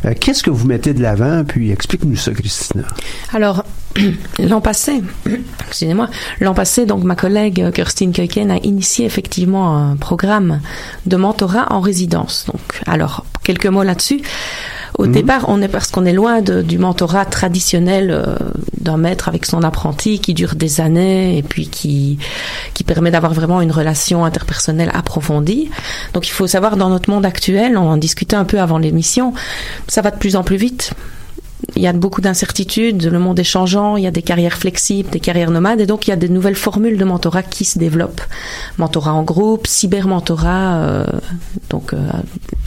[0.04, 1.44] Euh, Qu'est-ce que vous mettez de l'avant?
[1.46, 2.84] Puis explique-nous ça, Christina.
[3.32, 3.59] Alors,
[4.38, 5.02] l'an passé,
[5.68, 6.08] excusez-moi,
[6.40, 10.60] l'an passé, donc ma collègue euh, Kirstine Keuken a initié effectivement un programme
[11.06, 12.46] de mentorat en résidence.
[12.46, 14.22] Donc, alors, quelques mots là-dessus.
[14.98, 18.36] Au départ, on est parce qu'on est loin de- du mentorat traditionnel euh,
[18.80, 22.18] d'un maître avec son apprenti qui dure des années et puis qui
[22.74, 25.70] qui permet d'avoir vraiment une relation interpersonnelle approfondie.
[26.12, 29.32] Donc, il faut savoir dans notre monde actuel, on en discutait un peu avant l'émission,
[29.88, 30.92] ça va de plus en plus vite
[31.76, 35.10] il y a beaucoup d'incertitudes, le monde est changeant, il y a des carrières flexibles,
[35.10, 37.78] des carrières nomades, et donc il y a des nouvelles formules de mentorat qui se
[37.78, 38.22] développent.
[38.78, 41.06] Mentorat en groupe, cybermentorat, euh,
[41.68, 42.10] donc euh,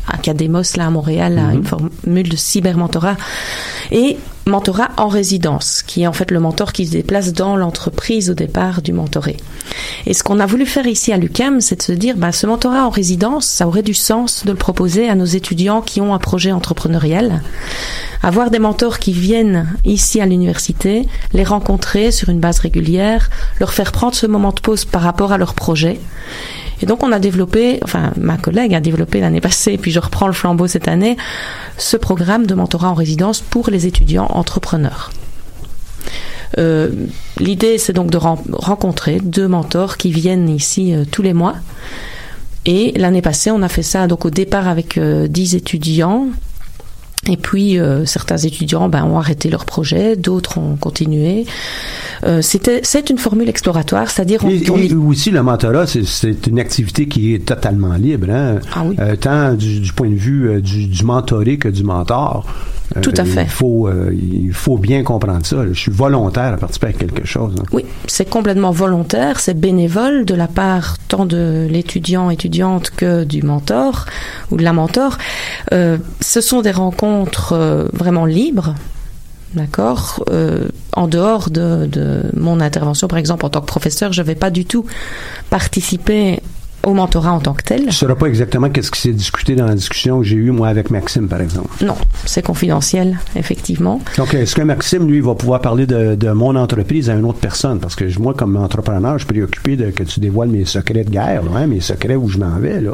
[0.08, 3.18] Academos là à Montréal a une formule de cybermentorat,
[3.92, 8.30] et mentorat en résidence, qui est en fait le mentor qui se déplace dans l'entreprise
[8.30, 9.38] au départ du mentoré.
[10.06, 12.46] Et ce qu'on a voulu faire ici à l'UCAM, c'est de se dire, bah, ce
[12.46, 16.14] mentorat en résidence, ça aurait du sens de le proposer à nos étudiants qui ont
[16.14, 17.42] un projet entrepreneurial.
[18.22, 23.30] Avoir des mentors qui viennent ici à l'université, les rencontrer sur une base régulière,
[23.60, 26.00] leur faire prendre ce moment de pause par rapport à leur projet.
[26.84, 30.28] Et donc on a développé, enfin ma collègue a développé l'année passée, puis je reprends
[30.28, 31.16] le flambeau cette année,
[31.78, 35.10] ce programme de mentorat en résidence pour les étudiants entrepreneurs.
[36.60, 36.90] Euh,
[37.40, 41.56] L'idée, c'est donc de ren- rencontrer deux mentors qui viennent ici euh, tous les mois.
[42.66, 46.28] Et l'année passée, on a fait ça donc au départ avec euh, 10 étudiants.
[47.30, 51.46] Et puis euh, certains étudiants ben, ont arrêté leur projet, d'autres ont continué.
[52.26, 56.06] Euh, C'était c'est une formule exploratoire, c'est-à-dire on, Et, on et aussi, le mentorat, c'est-
[56.06, 58.60] c'est une activité qui est totalement libre, hein?
[58.76, 58.96] Ah oui.
[59.00, 62.46] Euh, tant du, du point de vue euh, du, du mentoré que du mentor.
[62.96, 63.44] Euh, Tout à fait.
[63.44, 65.66] Il faut, euh, il faut bien comprendre ça.
[65.68, 67.56] Je suis volontaire à participer à quelque chose.
[67.60, 67.64] hein.
[67.72, 73.42] Oui, c'est complètement volontaire, c'est bénévole de la part tant de l'étudiant, étudiante que du
[73.42, 74.06] mentor
[74.52, 75.18] ou de la mentor.
[75.72, 78.76] Euh, ce sont des rencontres euh, vraiment libres,
[79.56, 84.22] d'accord Euh, En dehors de, de mon intervention, par exemple, en tant que professeur, je
[84.22, 84.86] ne vais pas du tout
[85.50, 86.40] participer
[86.84, 87.82] au mentorat en tant que tel?
[87.82, 90.52] Tu ne sauras pas exactement qu'est-ce qui s'est discuté dans la discussion que j'ai eue,
[90.52, 91.70] moi, avec Maxime, par exemple.
[91.84, 94.02] Non, c'est confidentiel, effectivement.
[94.18, 97.40] Donc, est-ce que Maxime, lui, va pouvoir parler de, de, mon entreprise à une autre
[97.40, 97.80] personne?
[97.80, 101.10] Parce que moi, comme entrepreneur, je suis préoccupé de que tu dévoiles mes secrets de
[101.10, 102.82] guerre, hein, mes secrets où je m'en vais.
[102.82, 102.92] Là.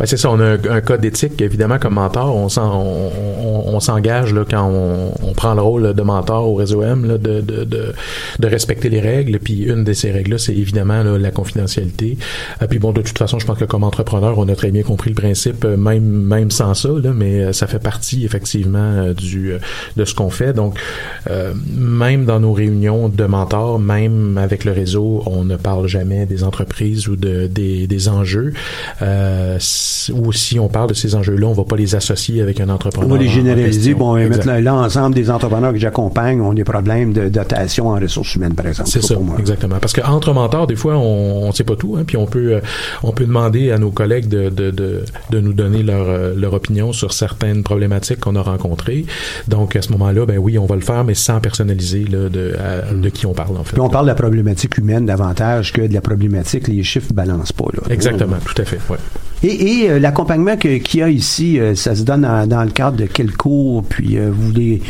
[0.00, 0.30] Ouais, c'est ça.
[0.30, 2.34] On a un, code d'éthique, évidemment, comme mentor.
[2.34, 7.06] On, on, on, s'engage là, quand on, prend le rôle de mentor au réseau M
[7.06, 7.94] là, de, de, de,
[8.38, 9.38] de, respecter les règles.
[9.38, 12.18] Puis une de ces règles-là, c'est évidemment là, la confidentialité.
[12.60, 14.82] Et puis bon, de toute façon, je pense que comme entrepreneur, on a très bien
[14.82, 18.78] compris le principe, euh, même même sans ça, là, mais euh, ça fait partie effectivement
[18.78, 19.52] euh, du
[19.96, 20.52] de ce qu'on fait.
[20.52, 20.78] Donc,
[21.76, 26.44] même dans nos réunions de mentors, même avec le réseau, on ne parle jamais des
[26.44, 28.52] entreprises ou de des, des enjeux.
[29.00, 33.08] ou si on parle de ces enjeux-là, on va pas les associer avec un entrepreneur.
[33.08, 33.94] On va les généraliser.
[33.94, 38.66] Bon, l'ensemble des entrepreneurs que j'accompagne ont des problèmes de dotation en ressources humaines, par
[38.66, 38.88] exemple.
[38.90, 39.76] C'est ça, exactement.
[39.80, 42.60] Parce que entre mentors, des fois, on ne sait pas tout, hein, puis on peut
[43.02, 46.54] on peut demander à nos collègues de, de, de, de nous donner leur, euh, leur
[46.54, 49.04] opinion sur certaines problématiques qu'on a rencontrées.
[49.48, 52.54] Donc, à ce moment-là, ben oui, on va le faire, mais sans personnaliser là, de,
[52.94, 53.72] de qui on parle, en fait.
[53.72, 57.16] Puis on parle de la problématique humaine davantage que de la problématique, les chiffres ne
[57.16, 57.66] balancent pas.
[57.72, 57.82] Là.
[57.90, 58.98] Exactement, tout à fait, ouais.
[59.44, 62.96] Et, et euh, l'accompagnement qu'il y a ici, euh, ça se donne dans, le cadre
[62.96, 64.82] de quel cours, puis vous voulez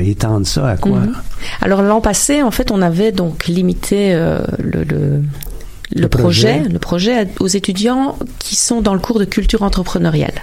[0.00, 1.00] étendre ça à quoi?
[1.00, 1.14] Mhm.
[1.60, 5.22] Alors l'an passé, en fait, on avait donc limité le, le
[5.94, 10.34] le, projet, le projet aux étudiants qui sont dans le cours de culture entrepreneuriale.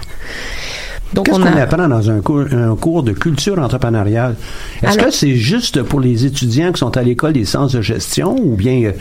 [1.12, 4.34] Donc Qu'est-ce qu'on apprend dans un cours, un cours de culture entrepreneuriale?
[4.82, 8.36] Est-ce que c'est juste pour les étudiants qui sont à l'école des sciences de gestion
[8.36, 8.92] ou bien euh,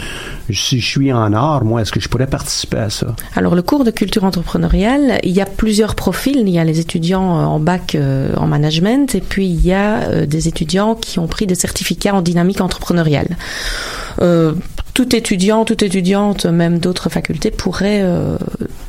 [0.51, 3.15] si je suis en art, moi, est-ce que je pourrais participer à ça?
[3.35, 6.37] Alors, le cours de culture entrepreneuriale, il y a plusieurs profils.
[6.37, 9.73] Il y a les étudiants euh, en bac euh, en management et puis il y
[9.73, 13.37] a des étudiants qui ont pris des certificats en dynamique entrepreneuriale.
[14.21, 14.53] Euh,
[14.93, 18.37] tout étudiant, toute étudiante, même d'autres facultés, pourrait euh,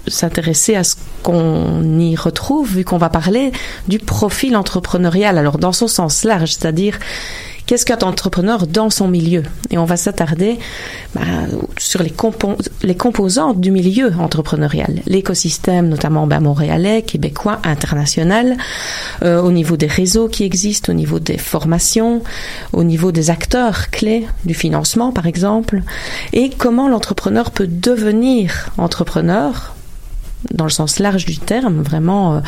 [0.07, 3.53] s'intéresser à ce qu'on y retrouve, vu qu'on va parler
[3.89, 5.39] du profil entrepreneurial.
[5.39, 6.99] Alors dans son sens large, c'est-à-dire
[7.67, 9.43] Qu'est-ce qu'un entrepreneur dans son milieu?
[9.71, 10.59] Et on va s'attarder
[11.15, 11.23] bah,
[11.79, 18.59] sur les, composantes du milieu entrepreneurial, l'écosystème notamment bah, montréalais, québécois, international,
[19.23, 22.23] euh, au niveau des réseaux qui existent, au niveau des formations,
[22.75, 25.83] au niveau des acteurs clés du financement par exemple,
[26.35, 29.75] et comment l'entrepreneur peut devenir entrepreneur
[30.53, 32.41] dans le sens large du terme, vraiment euh,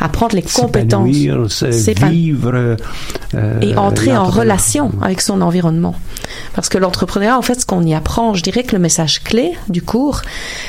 [0.00, 1.64] apprendre les compétences,
[2.10, 2.76] vivre
[3.34, 5.94] euh, et entrer en relation avec son environnement.
[6.54, 9.52] Parce que l'entrepreneuriat, en fait, ce qu'on y apprend, je dirais que le message clé
[9.68, 10.22] du cours,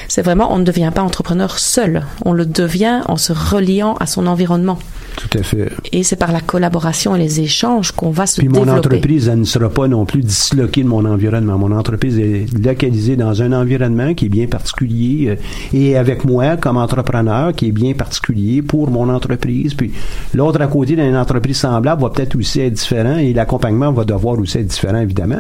[0.08, 4.06] c'est vraiment on ne devient pas entrepreneur seul, on le devient en se reliant à
[4.06, 4.80] son environnement.
[5.16, 5.70] Tout à fait.
[5.92, 9.40] Et c'est par la collaboration et les échanges qu'on va se Puis mon entreprise, elle
[9.40, 11.58] ne sera pas non plus disloquée de mon environnement.
[11.58, 15.36] Mon entreprise est localisée dans un environnement qui est bien particulier euh,
[15.78, 19.74] et avec moi comme entrepreneur qui est bien particulier pour mon entreprise.
[19.74, 19.92] Puis
[20.34, 24.40] l'autre à côté d'une entreprise semblable va peut-être aussi être différent et l'accompagnement va devoir
[24.40, 25.38] aussi être différent, évidemment.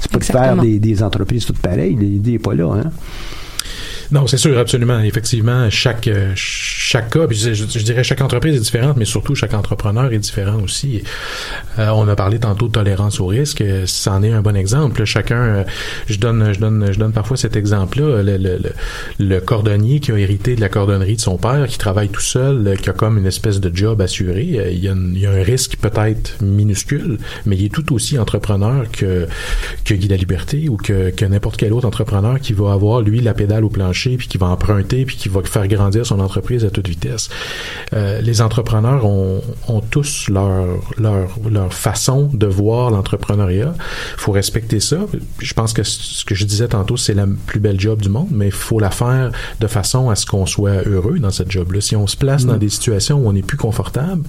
[0.00, 1.96] C'est pas de faire des, des, entreprises toutes pareilles.
[1.96, 2.72] L'idée n'est pas là.
[2.72, 2.90] Hein?
[4.10, 5.00] Non, c'est sûr, absolument.
[5.00, 9.52] Effectivement, chaque euh, chaque cas, je, je, dirais chaque entreprise est différente, mais surtout chaque
[9.52, 11.02] entrepreneur est différent aussi.
[11.78, 15.04] Euh, on a parlé tantôt de tolérance au risque, c'en est un bon exemple.
[15.04, 15.64] Chacun, euh,
[16.06, 18.22] je donne, je donne, je donne parfois cet exemple-là.
[18.22, 18.58] Le, le,
[19.18, 22.78] le, cordonnier qui a hérité de la cordonnerie de son père, qui travaille tout seul,
[22.80, 27.18] qui a comme une espèce de job assuré, il y a, un risque peut-être minuscule,
[27.44, 29.26] mais il est tout aussi entrepreneur que
[29.84, 33.20] que Guy la Liberté ou que, que n'importe quel autre entrepreneur qui va avoir lui
[33.20, 36.64] la pédale au plancher puis qui va emprunter, puis qui va faire grandir son entreprise
[36.64, 37.28] à toute vitesse.
[37.92, 40.66] Euh, les entrepreneurs ont, ont tous leur,
[40.98, 43.74] leur, leur façon de voir l'entrepreneuriat.
[43.76, 44.98] Il faut respecter ça.
[45.38, 48.28] Je pense que ce que je disais tantôt, c'est la plus belle job du monde,
[48.30, 51.80] mais il faut la faire de façon à ce qu'on soit heureux dans cette job-là.
[51.80, 52.58] Si on se place dans mm.
[52.58, 54.22] des situations où on est plus confortable,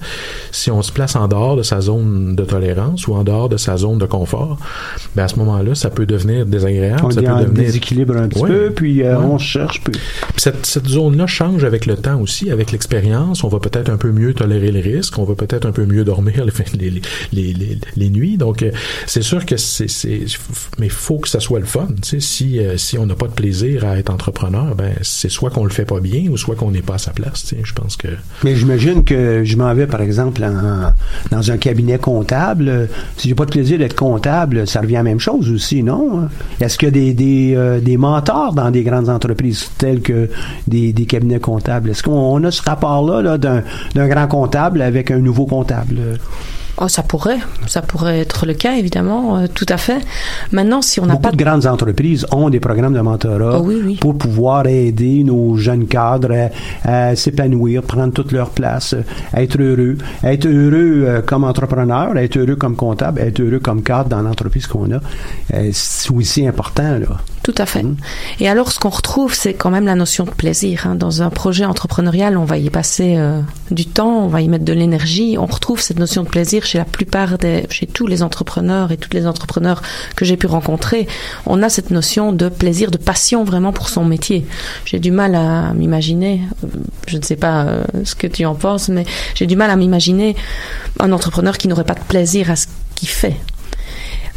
[0.52, 3.56] si on se place en dehors de sa zone de tolérance ou en dehors de
[3.56, 4.58] sa zone de confort,
[5.14, 7.02] ben à ce moment-là, ça peut devenir désagréable.
[7.04, 9.38] On ça peut devenir déséquilibre un petit peu, puis euh, on
[10.36, 13.44] cette, cette zone-là change avec le temps aussi, avec l'expérience.
[13.44, 16.04] On va peut-être un peu mieux tolérer les risques, on va peut-être un peu mieux
[16.04, 16.44] dormir
[16.74, 18.36] les, les, les, les, les nuits.
[18.36, 18.70] Donc, euh,
[19.06, 19.86] c'est sûr que c'est,
[20.78, 21.88] mais faut que ça soit le fun.
[22.02, 25.28] Tu sais, si, euh, si on n'a pas de plaisir à être entrepreneur, ben, c'est
[25.30, 27.44] soit qu'on le fait pas bien ou soit qu'on n'est pas à sa place.
[27.44, 28.08] Tu sais, je pense que.
[28.44, 30.92] Mais j'imagine que je m'en vais, par exemple, en,
[31.30, 32.88] dans un cabinet comptable.
[33.16, 36.28] Si j'ai pas de plaisir d'être comptable, ça revient à la même chose aussi, non?
[36.60, 39.49] Est-ce qu'il y a des, des, euh, des mentors dans des grandes entreprises?
[39.78, 40.28] Tels que
[40.66, 41.90] des, cabinets comptables?
[41.90, 46.18] Est-ce qu'on a ce rapport-là d'un grand comptable avec un nouveau comptable?
[46.82, 50.00] Oh, ça pourrait, ça pourrait être le cas évidemment, euh, tout à fait.
[50.50, 54.16] Maintenant, si on n'a pas de grandes entreprises ont des programmes de mentorat oh, pour
[54.16, 56.48] pouvoir aider nos jeunes cadres
[56.84, 58.94] à, s'épanouir, prendre toute leur place,
[59.34, 64.08] être heureux, être heureux euh, comme entrepreneur, être heureux comme comptable, être heureux comme cadre
[64.08, 65.00] dans l'entreprise qu'on a.
[65.52, 67.18] Euh, c'est aussi important là.
[67.42, 67.82] Tout à fait.
[67.82, 67.96] Mmh.
[68.40, 70.86] Et alors, ce qu'on retrouve, c'est quand même la notion de plaisir.
[70.86, 70.94] Hein.
[70.94, 73.18] Dans un projet entrepreneurial, on va y passer
[73.70, 75.36] du temps, on va y mettre de l'énergie.
[75.38, 77.36] On retrouve cette notion de plaisir chez la plupart
[77.68, 79.82] chez tous les entrepreneurs et toutes les entrepreneurs
[80.14, 81.08] que j'ai pu rencontrer,
[81.46, 84.46] on a cette notion de plaisir, de passion vraiment pour son métier.
[84.84, 86.42] J'ai du mal à m'imaginer,
[87.08, 89.04] je ne sais pas euh, ce que tu en penses, mais
[89.34, 90.36] j'ai du mal à m'imaginer
[91.00, 93.36] un entrepreneur qui n'aurait pas de plaisir à ce qu'il fait.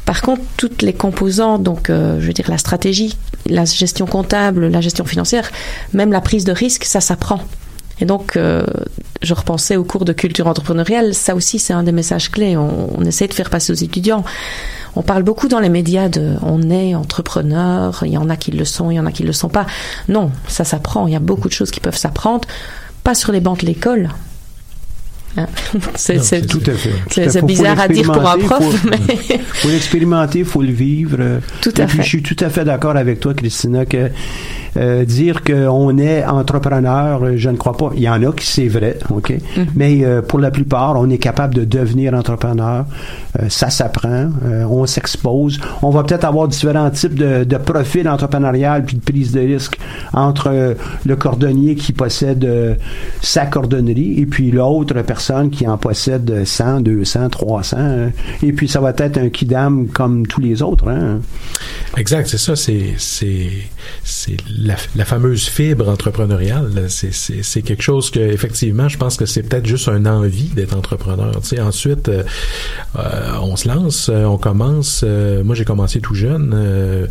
[0.06, 3.16] Par contre, toutes les composantes, donc euh, je veux dire la stratégie,
[3.48, 5.52] la gestion comptable, la gestion financière,
[5.94, 7.42] même la prise de risque, ça s'apprend.
[8.04, 8.66] Et donc, euh,
[9.22, 12.58] je repensais au cours de culture entrepreneuriale, ça aussi c'est un des messages clés.
[12.58, 14.26] On, on, essaie de faire passer aux étudiants.
[14.98, 18.52] On parle beaucoup dans les médias de on est entrepreneur, il y en a qui
[18.52, 19.66] le sont, il y en a qui le sont pas.
[20.10, 22.46] Non, ça s'apprend, il y a beaucoup de choses qui peuvent s'apprendre,
[23.06, 24.10] pas sur les bancs de l'école?
[25.96, 27.30] C'est tout à fait.
[27.30, 28.98] C'est bizarre à dire pour un prof, faut, mais
[29.54, 31.40] faut l'expérimenter, faut le vivre.
[31.62, 32.04] Tout à fait.
[32.04, 34.12] Je suis tout à fait d'accord avec toi, Christina, que
[34.78, 37.92] euh, dire qu'on est entrepreneur, je ne crois pas.
[37.96, 39.66] Il y en a qui c'est vrai, ok, mm-hmm.
[39.76, 42.86] mais euh, pour la plupart, on est capable de devenir entrepreneur.
[43.40, 45.60] Euh, ça s'apprend, euh, on s'expose.
[45.82, 49.78] On va peut-être avoir différents types de, de profils entrepreneurial puis de prise de risque
[50.14, 52.48] entre le cordonnier qui possède
[53.22, 57.78] sa cordonnerie et puis l'autre personne qui en possède 100, 200, 300.
[58.42, 60.88] et puis ça va être un kidam comme tous les autres.
[60.90, 61.20] Hein.
[61.98, 62.56] Exact, c'est ça.
[62.56, 63.50] C'est c'est
[64.04, 66.88] c'est la, fameuse fibre entrepreneuriale.
[66.90, 71.32] C'est quelque chose que effectivement, je pense que c'est peut-être juste un envie d'être entrepreneur.
[71.42, 72.24] Tu sais, ensuite, euh,
[72.98, 75.04] euh, on se lance, euh, on commence.
[75.04, 77.08] moi, j'ai commencé tout jeune,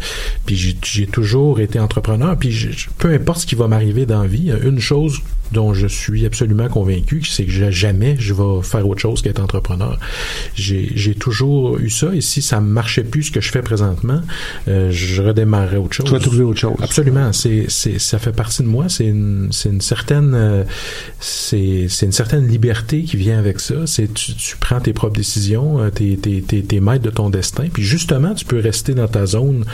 [0.46, 2.36] puis j'ai toujours été entrepreneur.
[2.38, 5.20] Puis peu importe ce qui va m'arriver dans la vie, une chose
[5.52, 9.98] dont je suis absolument convaincu, c'est que jamais je vais faire autre chose qu'être entrepreneur.
[10.54, 14.20] J'ai toujours eu ça, et si ça ne marchait plus ce que je fais présentement,
[14.68, 16.06] euh, je redémarrerais autre chose.
[16.06, 16.76] Tu vas trouver autre chose.
[16.80, 17.32] Absolument.
[17.32, 18.88] C'est ça fait partie de moi.
[18.88, 20.64] C'est une, une certaine euh,
[21.20, 23.86] c'est une certaine liberté qui vient avec ça.
[23.86, 26.18] C'est tu, tu prends tes propres décisions, euh, t'es
[26.70, 29.64] es, maître de ton destin, puis justement tu peux rester dans ta zone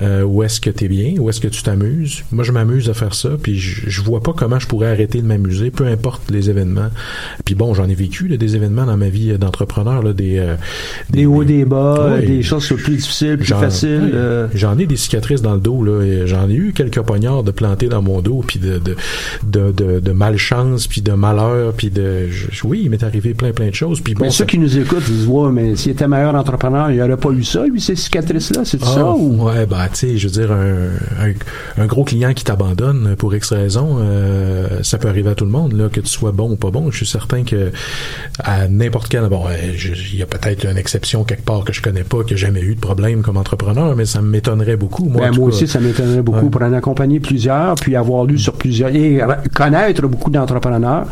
[0.00, 2.24] où est-ce que tu es bien, où est-ce que tu t'amuses.
[2.32, 5.11] Moi, je m'amuse à faire ça, puis je, je vois pas comment je pourrais arrêter
[5.20, 6.88] de m'amuser, peu importe les événements.
[7.44, 10.56] Puis bon, j'en ai vécu des événements dans ma vie d'entrepreneur, des, euh,
[11.10, 14.10] des, hauts, des bas, des choses plus difficiles, plus faciles.
[14.14, 14.46] Euh.
[14.54, 17.88] J'en ai des cicatrices dans le dos là, j'en ai eu quelques poignards de plantés
[17.88, 22.28] dans mon dos, puis de de, de, de, malchance, puis de malheur, puis de
[22.64, 24.00] oui, il m'est arrivé plein plein de choses.
[24.00, 27.00] Puis bon, mais ceux qui nous écoutent disent ouais, mais s'il était meilleur entrepreneur, il
[27.00, 29.44] aurait pas eu ça, lui ces cicatrices là, c'est ça ah, ou?
[29.44, 30.88] Ouais, bah tu sais, je veux dire un,
[31.78, 35.50] un, gros client qui t'abandonne pour X raison, euh, ça peut arriver à tout le
[35.50, 36.90] monde, là, que tu sois bon ou pas bon.
[36.90, 37.72] Je suis certain que
[38.42, 42.04] à n'importe quel, bon, il y a peut-être une exception quelque part que je connais
[42.04, 45.04] pas, qui n'a jamais eu de problème comme entrepreneur, mais ça m'étonnerait beaucoup.
[45.04, 48.54] Moi, ben, moi aussi, ça m'étonnerait beaucoup pour en accompagner plusieurs, puis avoir lu sur
[48.54, 49.20] plusieurs et
[49.54, 51.06] connaître beaucoup d'entrepreneurs.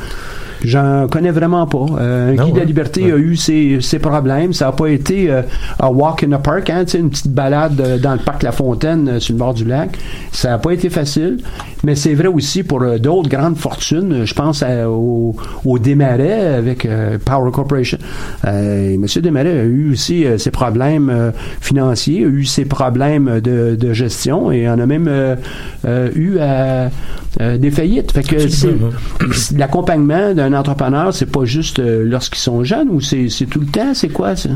[0.64, 1.87] J'en connais vraiment pas.
[1.99, 4.53] Euh, un guide de la liberté a eu ses, ses, problèmes.
[4.53, 5.42] Ça n'a pas été euh,
[5.81, 9.09] un walk in the park, hein, une petite balade euh, dans le parc La Fontaine
[9.09, 9.96] euh, sur le bord du lac.
[10.33, 11.38] Ça n'a pas été facile.
[11.83, 14.27] Mais c'est vrai aussi pour d'autres grandes fortunes.
[14.27, 16.87] Je pense au, au Desmarais avec
[17.25, 17.96] Power Corporation.
[18.44, 24.53] Monsieur Desmarais a eu aussi ses problèmes financiers, a eu ses problèmes de, de gestion
[24.53, 25.09] et en a même
[26.14, 26.38] eu
[27.38, 28.12] des faillites.
[28.12, 33.29] Fait que c'est l'accompagnement d'un entrepreneur, c'est pas juste euh, lorsqu'ils sont jeunes ou c'est
[33.51, 33.95] tout le temps?
[33.95, 34.51] C'est quoi ça?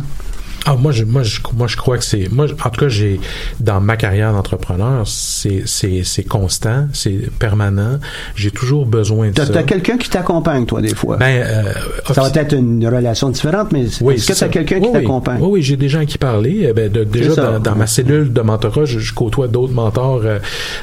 [0.67, 2.29] Ah, moi, je, moi, je, moi, je crois que c'est.
[2.33, 3.21] Moi, en tout cas, j'ai
[3.61, 7.99] dans ma carrière d'entrepreneur, c'est, c'est, c'est constant, c'est permanent.
[8.35, 9.47] J'ai toujours besoin de ça.
[9.47, 11.19] T'as quelqu'un qui t'accompagne, toi, des fois?
[11.19, 11.73] Ben, euh,
[12.13, 15.49] ça va être une relation différente, mais oui, est-ce que t'as quelqu'un qui t'accompagne Oui,
[15.53, 16.67] oui, j'ai des gens à qui parler.
[16.71, 20.23] Eh ben, déjà dans, ma cellule de mentorat, je, côtoie d'autres mentors.
[20.25, 20.39] Euh,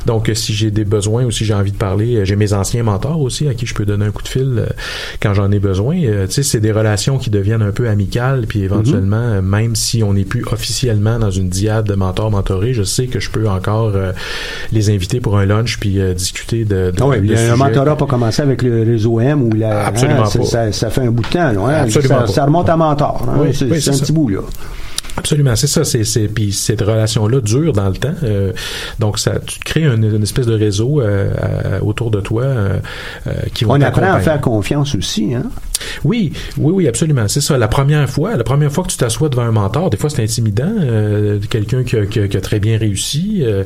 [0.06, 2.84] donc, si j'ai des besoins ou si j'ai envie de parler, euh, j'ai mes anciens
[2.84, 4.68] mentors aussi à qui je peux donner un coup de fil
[5.20, 5.96] quand j'en ai besoin.
[5.96, 10.14] tu sais, c'est des relations qui deviennent un peu amicales, puis éventuellement, même si on
[10.14, 14.12] n'est plus officiellement dans une diade de mentor-mentoré, je sais que je peux encore euh,
[14.72, 18.06] les inviter pour un lunch puis euh, discuter de, de, ah oui, un mentorat pas
[18.06, 20.72] commencé avec le réseau M ou la Absolument hein, pas.
[20.72, 21.88] Ça, fait un bout de temps, hein,
[22.28, 23.28] ça, remonte à mentor.
[23.30, 24.40] Hein, c'est un petit bout là.
[25.18, 25.84] Absolument, c'est ça.
[25.84, 28.14] C'est, c'est puis cette relation-là dure dans le temps.
[28.24, 28.54] Euh,
[29.00, 31.02] donc ça, tu crées une, espèce de réseau
[31.82, 32.46] autour de toi
[33.54, 35.44] qui On apprend à faire confiance aussi, hein.
[36.04, 37.28] Oui, oui, oui, absolument.
[37.28, 37.58] C'est ça.
[37.58, 40.24] La première fois, la première fois que tu t'assois devant un mentor, des fois c'est
[40.24, 40.74] intimidant.
[40.80, 43.64] Euh, quelqu'un qui, qui, qui, a très bien réussi, euh,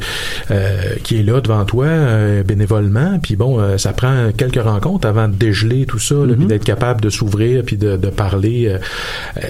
[0.51, 5.07] euh, qui est là devant toi euh, bénévolement, puis bon, euh, ça prend quelques rencontres
[5.07, 8.77] avant de dégeler tout ça, puis d'être capable de s'ouvrir, puis de, de parler.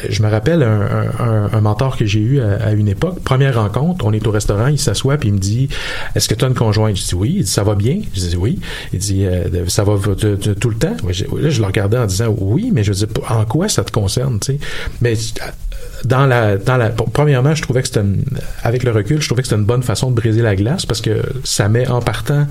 [0.10, 0.82] je me rappelle un,
[1.20, 3.20] un, un mentor que j'ai eu à, à, une époque.
[3.24, 5.70] Première rencontre, on est au restaurant, il s'assoit, puis il me dit,
[6.16, 7.34] est-ce que tu as une conjointe Je dis oui.
[7.38, 8.00] Il dit ça va bien.
[8.14, 8.60] Je dis oui.
[8.94, 9.26] Il dit
[9.68, 10.96] ça va tout le temps.
[11.06, 13.92] Là, je le regardais en disant oui, mais je veux dire, en quoi ça te
[13.92, 14.60] concerne, tu sais?
[15.02, 15.16] Mais
[16.04, 18.04] dans la, dans la, premièrement, je trouvais que c'était,
[18.64, 21.02] avec le recul, je trouvais que c'était une bonne façon de briser la glace parce
[21.02, 22.48] que ça met en partant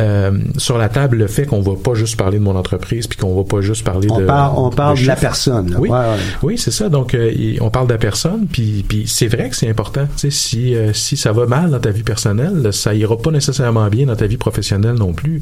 [0.00, 3.18] euh, sur la table le fait qu'on va pas juste parler de mon entreprise puis
[3.18, 5.88] qu'on va pas juste parler on de parle, on parle de, la personne oui.
[5.88, 6.16] Ouais, ouais.
[6.42, 6.88] oui c'est ça.
[6.88, 10.06] Donc euh, on parle de la personne puis puis c'est vrai que c'est important.
[10.16, 13.30] Tu sais si euh, si ça va mal dans ta vie personnelle ça ira pas
[13.30, 15.40] nécessairement bien dans ta vie professionnelle non plus.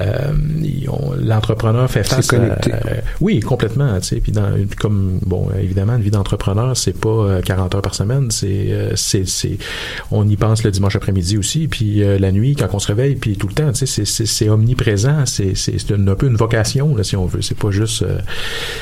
[0.00, 0.32] Euh,
[1.22, 2.72] l'entrepreneur fait face connecté.
[2.72, 2.78] À,
[3.20, 4.16] oui complètement tu sais.
[4.16, 8.30] Puis dans comme bon évidemment une vie d'entrepreneur c'est pas 40 heures par semaine.
[8.30, 9.58] C'est c'est c'est
[10.10, 13.36] on y pense le dimanche après-midi aussi puis la nuit quand on se réveille puis
[13.36, 17.42] tout le temps c'est omniprésent, c'est un peu une vocation, si on veut.
[17.42, 18.18] C'est pas juste euh,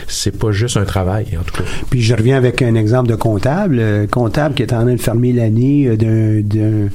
[0.07, 1.69] c'est pas juste un travail, en tout cas.
[1.91, 3.79] Puis je reviens avec un exemple de comptable.
[3.79, 6.89] Euh, comptable qui est en train de fermer l'année euh, d'un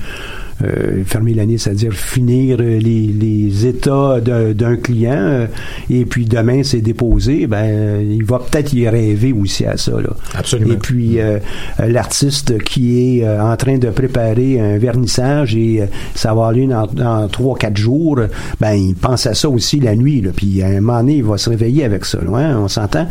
[0.63, 5.47] euh, fermer l'année, c'est-à-dire finir les, les états d'un client, euh,
[5.89, 9.93] et puis demain c'est déposé, ben il va peut-être y rêver aussi à ça.
[9.93, 10.09] Là.
[10.35, 10.73] Absolument.
[10.73, 11.39] Et puis euh,
[11.79, 15.83] l'artiste qui est en train de préparer un vernissage et
[16.15, 18.19] ça va aller dans trois quatre jours,
[18.59, 20.21] ben il pense à ça aussi la nuit.
[20.21, 22.19] Là, puis à un moment donné, il va se réveiller avec ça.
[22.33, 23.07] Hein, on s'entend?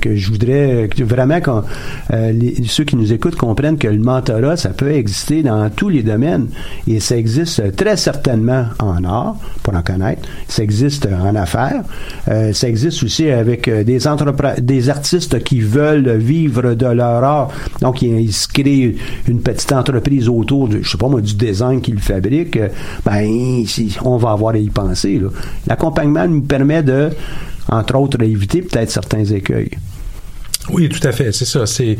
[0.00, 1.50] Que je voudrais vraiment que
[2.66, 6.48] ceux qui nous écoutent comprennent que le mentorat, ça peut exister dans tous les domaines.
[6.86, 10.28] Et ça existe très certainement en art, pour en connaître.
[10.48, 11.82] Ça existe en affaires.
[12.28, 13.98] Euh, ça existe aussi avec euh, des
[14.58, 17.50] des artistes qui veulent vivre de leur art.
[17.80, 18.96] Donc, ils, se créent
[19.28, 22.60] une petite entreprise autour de, je sais pas moi, du design qu'ils fabriquent.
[23.04, 23.64] Ben,
[24.04, 25.20] on va avoir à y penser.
[25.66, 27.10] L'accompagnement nous permet de,
[27.68, 29.70] entre autres, éviter peut-être certains écueils.
[30.70, 31.32] Oui, tout à fait.
[31.32, 31.66] C'est ça.
[31.66, 31.98] C'est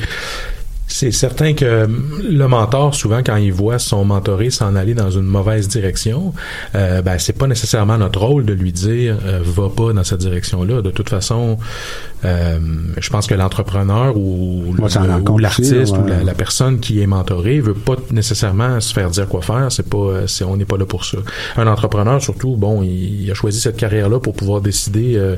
[0.94, 1.88] c'est certain que
[2.22, 6.32] le mentor, souvent, quand il voit son mentoré s'en aller dans une mauvaise direction,
[6.76, 10.20] euh, ben c'est pas nécessairement notre rôle de lui dire euh, va pas dans cette
[10.20, 10.82] direction-là.
[10.82, 11.58] De toute façon,
[12.24, 12.58] euh,
[12.98, 14.74] je pense que l'entrepreneur ou,
[15.38, 19.42] l'artiste ou la, la, personne qui est mentorée veut pas nécessairement se faire dire quoi
[19.42, 19.66] faire.
[19.70, 21.18] C'est pas, c'est on n'est pas là pour ça.
[21.56, 25.36] Un entrepreneur, surtout, bon, il, a choisi cette carrière-là pour pouvoir décider euh,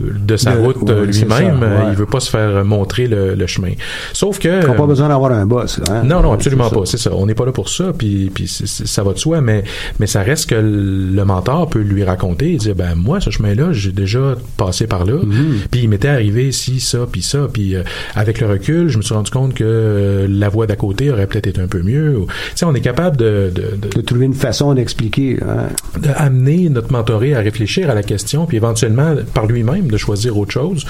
[0.00, 1.60] de sa route lui-même.
[1.60, 1.90] Ouais.
[1.90, 3.72] Il veut pas se faire montrer le, le chemin.
[4.12, 5.80] Sauf que pas besoin d'avoir un boss.
[5.90, 6.02] Hein?
[6.04, 6.84] Non, non, absolument pas.
[6.84, 7.10] C'est ça.
[7.14, 9.64] On n'est pas là pour ça, puis, puis ça va de soi, mais,
[9.98, 13.72] mais ça reste que le mentor peut lui raconter et dire, ben moi, ce chemin-là,
[13.72, 15.68] j'ai déjà passé par là, mm-hmm.
[15.70, 17.82] puis il m'était arrivé ci, ça, puis ça, puis euh,
[18.14, 21.26] avec le recul, je me suis rendu compte que euh, la voie d'à côté aurait
[21.26, 22.24] peut-être été un peu mieux.
[22.28, 23.50] Tu sais, on est capable de...
[23.52, 25.38] De, de, de trouver une façon d'expliquer.
[25.42, 25.68] Hein?
[25.98, 30.52] D'amener notre mentoré à réfléchir à la question, puis éventuellement, par lui-même, de choisir autre
[30.52, 30.86] chose,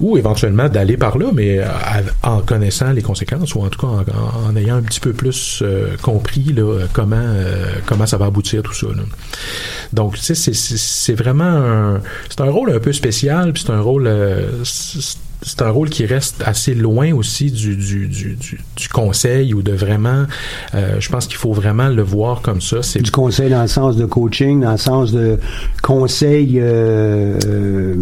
[0.00, 3.86] ou éventuellement d'aller par là, mais à, en connaissant les conséquences ou en tout cas
[3.86, 8.26] en, en ayant un petit peu plus euh, compris là, comment euh, comment ça va
[8.26, 8.86] aboutir tout ça.
[8.86, 9.02] Là.
[9.92, 13.80] Donc, tu sais, c'est vraiment un, c'est un rôle un peu spécial, puis c'est un
[13.80, 14.08] rôle
[14.70, 18.36] euh, c'est un rôle qui reste assez loin aussi du, du, du,
[18.76, 20.24] du conseil ou de vraiment.
[20.74, 22.82] Euh, je pense qu'il faut vraiment le voir comme ça.
[22.82, 25.38] C'est du conseil dans le sens de coaching, dans le sens de
[25.82, 26.58] conseil.
[26.60, 27.94] Euh, euh,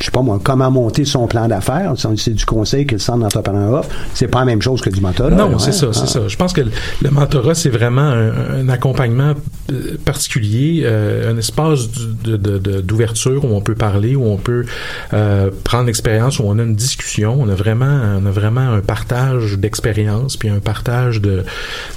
[0.00, 1.94] je sais pas moi, comment monter son plan d'affaires.
[2.16, 3.90] C'est du conseil que le centre d'entrepreneuriat offre.
[4.14, 5.30] C'est pas la même chose que du mentorat.
[5.30, 6.06] Non, c'est ça, c'est ah.
[6.06, 6.28] ça.
[6.28, 6.62] Je pense que
[7.02, 9.34] le mentorat c'est vraiment un, un, accompagnement
[9.72, 14.64] euh, particulier, euh, un espace d'ouverture où on peut parler, où on peut
[15.12, 19.58] euh, prendre l'expérience, on a une discussion, on a vraiment, on a vraiment un partage
[19.58, 21.44] d'expérience, puis un partage de,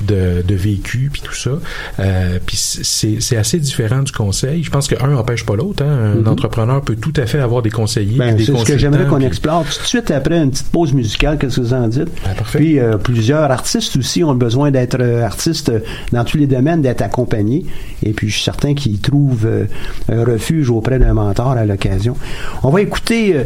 [0.01, 1.51] de, de vécu, puis tout ça.
[1.99, 4.63] Euh, puis c'est assez différent du conseil.
[4.63, 5.83] Je pense que un n'empêche pas l'autre.
[5.83, 5.87] Hein.
[5.89, 6.29] Un mm -hmm.
[6.29, 9.63] entrepreneur peut tout à fait avoir des conseillers, ben, C'est ce que j'aimerais qu'on explore
[9.65, 11.37] tout de suite après une petite pause musicale.
[11.37, 15.23] Qu'est-ce que vous en dites ben, Puis euh, plusieurs artistes aussi ont besoin d'être euh,
[15.33, 15.71] artistes
[16.11, 17.65] dans tous les domaines, d'être accompagnés.
[18.03, 19.65] Et puis je suis certain qu'ils trouvent euh,
[20.11, 22.15] un refuge auprès d'un mentor à l'occasion.
[22.63, 23.43] On va écouter euh,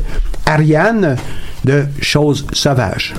[1.64, 3.14] De Choses sauvages.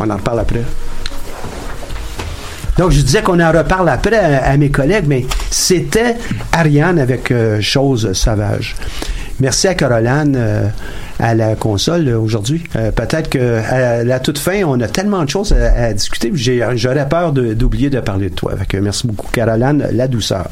[0.00, 0.62] On en reparle après.
[2.76, 6.16] Donc, je disais qu'on en reparle après à, mes collègues, mais c'était
[6.52, 8.76] Ariane avec euh, Chose Sauvage.
[9.40, 10.68] Merci à Caroline euh,
[11.20, 12.64] à la console euh, aujourd'hui.
[12.74, 16.32] Euh, Peut-être que à la toute fin, on a tellement de choses à, discuter.
[16.34, 18.54] J'aurais peur d'oublier de, parler de toi.
[18.82, 19.86] Merci beaucoup, Caroline.
[19.92, 20.48] La douceur.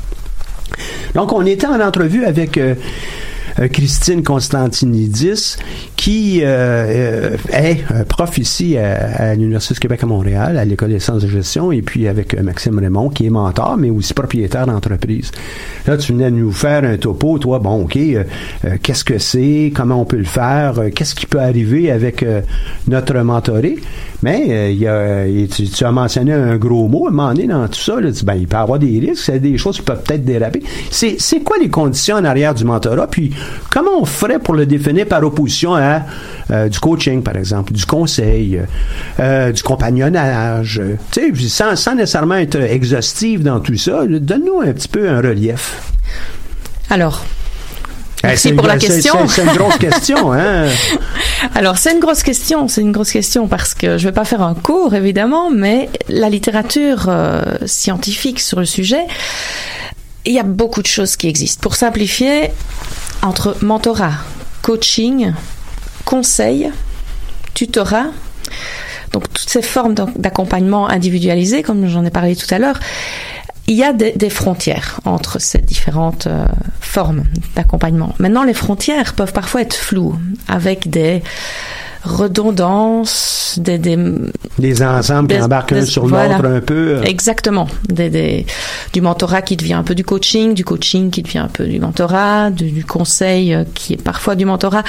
[1.15, 2.61] Donc, on était en entrevue avec
[3.73, 5.57] Christine Constantinidis,
[6.07, 11.01] qui euh, euh, est prof ici à, l'Université du Québec à Montréal, à l'École des
[11.01, 14.69] sciences de gestion, et puis avec euh, Maxime Raymond, qui est mentor, mais aussi propriétaire
[14.69, 15.33] d'entreprise.
[15.85, 17.99] Là, tu venais nous faire un topo, toi, bon, OK,
[18.85, 22.25] qu'est-ce que c'est, comment on peut le faire, qu'est-ce qui peut arriver avec
[22.87, 23.77] notre mentoré,
[24.23, 24.77] mais
[25.49, 28.35] tu, as mentionné un gros mot à un moment donné dans tout ça, là, ben,
[28.35, 30.63] il peut y avoir des risques, c'est des choses qui peuvent peut-être déraper.
[30.91, 33.33] C'est quoi les conditions en arrière du mentorat, puis
[33.73, 35.96] comment on ferait pour le définir par opposition à
[36.51, 38.65] euh, du coaching, par exemple, du conseil, euh,
[39.21, 40.81] euh, du compagnonnage,
[41.11, 45.21] tu sais, sans, sans nécessairement être exhaustif dans tout ça, donne-nous un petit peu un
[45.21, 45.93] relief.
[46.91, 47.25] Alors,
[48.23, 49.29] Eh, Merci pour la question.
[49.29, 50.67] C'est, c'est une grosse question, hein?
[51.55, 54.43] Alors c'est une grosse question, c'est une grosse question parce que je vais pas faire
[54.43, 59.07] un cours évidemment, mais la littérature euh, scientifique sur le sujet,
[60.25, 61.61] il y a beaucoup de choses qui existent.
[61.63, 62.51] Pour simplifier,
[63.23, 64.15] entre mentorat,
[64.63, 65.33] coaching,
[66.07, 66.71] conseil,
[67.53, 68.07] tutorat,
[69.13, 72.81] donc toutes ces formes d'ac- d'accompagnement individualisé, comme j'en ai parlé tout à l'heure,
[73.67, 76.47] il y a des, des frontières entre ces différentes euh,
[76.81, 77.25] formes
[77.57, 78.15] d'accompagnement.
[78.21, 80.17] Maintenant, les frontières peuvent parfois être floues,
[80.49, 81.23] avec des
[82.07, 83.99] redondances, des, des
[84.59, 86.37] Des ensembles qui Des- embarquent un sur voilà.
[86.37, 86.97] l'autre un peu.
[86.99, 87.03] euh.
[87.03, 87.69] Exactement.
[87.89, 88.47] Des, des-
[88.93, 91.79] du mentorat qui devient un peu du coaching, du coaching qui devient un peu du
[91.81, 94.83] mentorat, du, du conseil euh, qui est parfois du mentorat.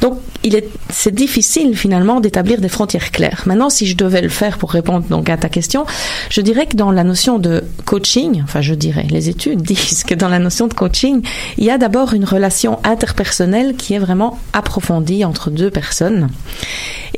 [0.00, 3.42] Donc, il est, c'est difficile finalement d'établir des frontières claires.
[3.46, 5.86] Maintenant, si je devais le faire pour répondre donc à ta question,
[6.30, 10.14] je dirais que dans la notion de coaching, enfin, je dirais, les études disent que
[10.14, 11.22] dans la notion de coaching,
[11.58, 16.28] il y a d'abord une relation interpersonnelle qui est vraiment approfondie entre deux personnes.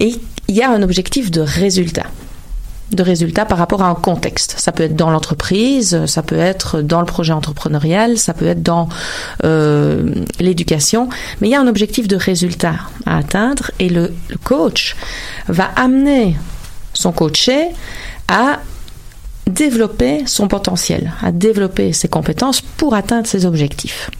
[0.01, 0.14] Et
[0.49, 2.07] il y a un objectif de résultat
[2.93, 4.55] de résultats par rapport à un contexte.
[4.59, 8.62] Ça peut être dans l'entreprise, ça peut être dans le projet entrepreneurial, ça peut être
[8.62, 8.89] dans
[9.45, 11.09] euh, l'éducation,
[11.41, 14.12] mais il y a un objectif de résultat à atteindre et le
[14.43, 14.97] coach
[15.49, 16.36] va amener
[16.95, 17.68] son coaché
[18.26, 18.61] à
[19.47, 24.11] développer son potentiel, à développer ses compétences pour atteindre ses objectifs.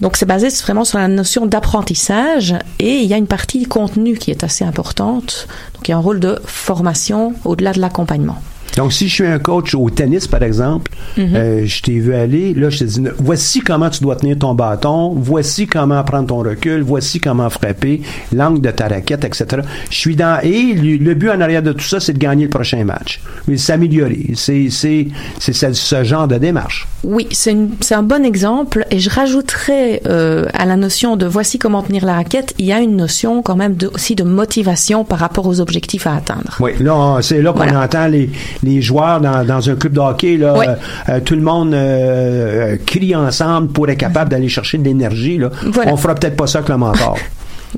[0.00, 4.16] Donc c'est basé vraiment sur la notion d'apprentissage et il y a une partie contenu
[4.16, 5.46] qui est assez importante.
[5.74, 8.40] Donc il y a un rôle de formation au-delà de l'accompagnement.
[8.76, 11.28] Donc, si je suis un coach au tennis, par exemple, Mhm.
[11.34, 14.54] euh, je t'ai vu aller, là, je te dis, voici comment tu dois tenir ton
[14.54, 18.02] bâton, voici comment prendre ton recul, voici comment frapper,
[18.32, 19.62] l'angle de ta raquette, etc.
[19.90, 22.44] Je suis dans, et le, le but en arrière de tout ça, c'est de gagner
[22.44, 23.20] le prochain match.
[23.48, 24.30] Mais s'améliorer.
[24.34, 25.08] C'est, c'est,
[25.38, 26.86] c'est ce, genre de démarche.
[27.04, 31.82] Oui, c'est un bon exemple et je rajouterais euh, à la notion de voici comment
[31.82, 35.18] tenir la raquette, il y a une notion quand même de, aussi de motivation par
[35.18, 36.56] rapport aux objectifs à atteindre.
[36.60, 37.82] Oui, là, c'est là qu'on Voilà.
[37.84, 38.30] entend les,
[38.62, 40.74] les joueurs dans, dans un club de hockey, là, euh,
[41.08, 45.38] euh, tout le monde euh, euh, crie ensemble pour être capable d'aller chercher de l'énergie.
[45.38, 45.50] Là.
[45.66, 45.92] Voilà.
[45.92, 47.16] On fera peut-être pas ça avec le mentor.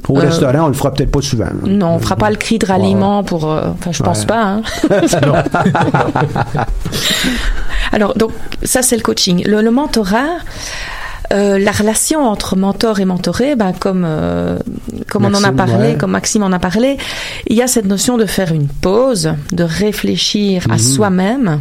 [0.08, 1.44] Au Euh, restaurant, on le fera peut-être pas souvent.
[1.44, 1.52] là.
[1.66, 3.50] Non, on fera pas le cri de ralliement pour.
[3.52, 4.26] euh, Enfin, je pense Ouais.
[4.26, 4.42] pas.
[4.42, 4.62] Hein.
[7.92, 9.44] Alors, donc, ça, c'est le coaching.
[9.46, 10.38] Le, le mentorat,
[11.32, 14.58] euh, la relation entre mentor et mentoré, ben, comme, euh,
[15.10, 15.96] comme on en a parlé, ouais.
[15.96, 16.98] comme Maxime en a parlé,
[17.48, 20.78] il y a cette notion de faire une pause, de réfléchir à Mhm.
[20.78, 21.60] soi-même.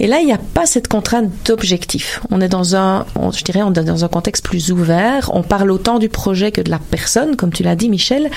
[0.00, 2.20] Et là, il n'y a pas cette contrainte d'objectif.
[2.30, 5.30] On est dans un, on- je dirais, on est dans un contexte plus ouvert.
[5.32, 8.30] On parle autant du projet que de la personne, comme tu l'as dit, Michel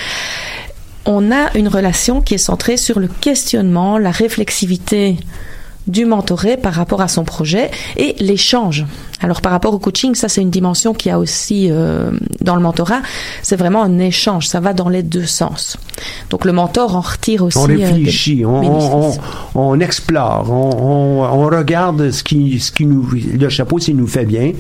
[1.06, 5.18] on a une relation qui est centrée sur le questionnement, la réflexivité
[5.88, 8.86] du mentoré par rapport à son projet et l'échange.
[9.22, 12.12] Alors par rapport au coaching, ça c'est une dimension qui a aussi euh,
[12.42, 13.02] dans le mentorat,
[13.42, 15.78] c'est vraiment un échange, ça va dans les deux sens.
[16.30, 19.20] Donc le mentor en retire aussi On euh, réfléchit, on, on, on,
[19.56, 24.08] on explore, on, on, on regarde ce qui, ce qui nous, le chapeau s'il nous
[24.08, 24.54] fait bien,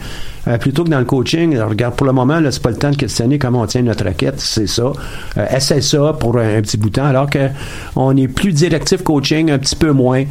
[0.48, 1.56] euh, plutôt que dans le coaching.
[1.56, 3.82] alors, regarde, pour le moment, là, c'est pas le temps de questionner comment on tient
[3.82, 4.92] notre raquette, c'est ça.
[5.38, 7.50] Euh, essaie ça pour un, un petit bout de temps, alors que
[7.96, 10.24] on est plus directif coaching, un petit peu moins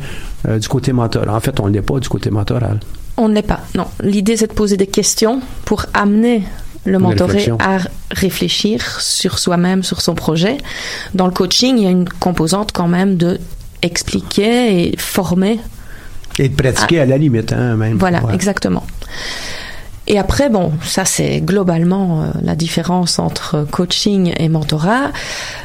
[0.47, 1.31] euh, du côté mentoral.
[1.31, 2.81] En fait, on n'est pas du côté mentoral.
[3.18, 3.60] On n'est pas.
[3.74, 6.44] Non, l'idée c'est de poser des questions pour amener
[6.84, 7.78] le mentoré à
[8.12, 10.56] réfléchir sur soi-même, sur son projet.
[11.14, 13.38] Dans le coaching, il y a une composante quand même de
[13.82, 15.58] expliquer et former.
[16.38, 17.98] Et de pratiquer à la limite, hein, même.
[17.98, 18.34] Voilà, Ouais.
[18.34, 18.86] exactement.
[20.11, 25.12] Et après, bon, ça c'est globalement euh, la différence entre coaching et mentorat.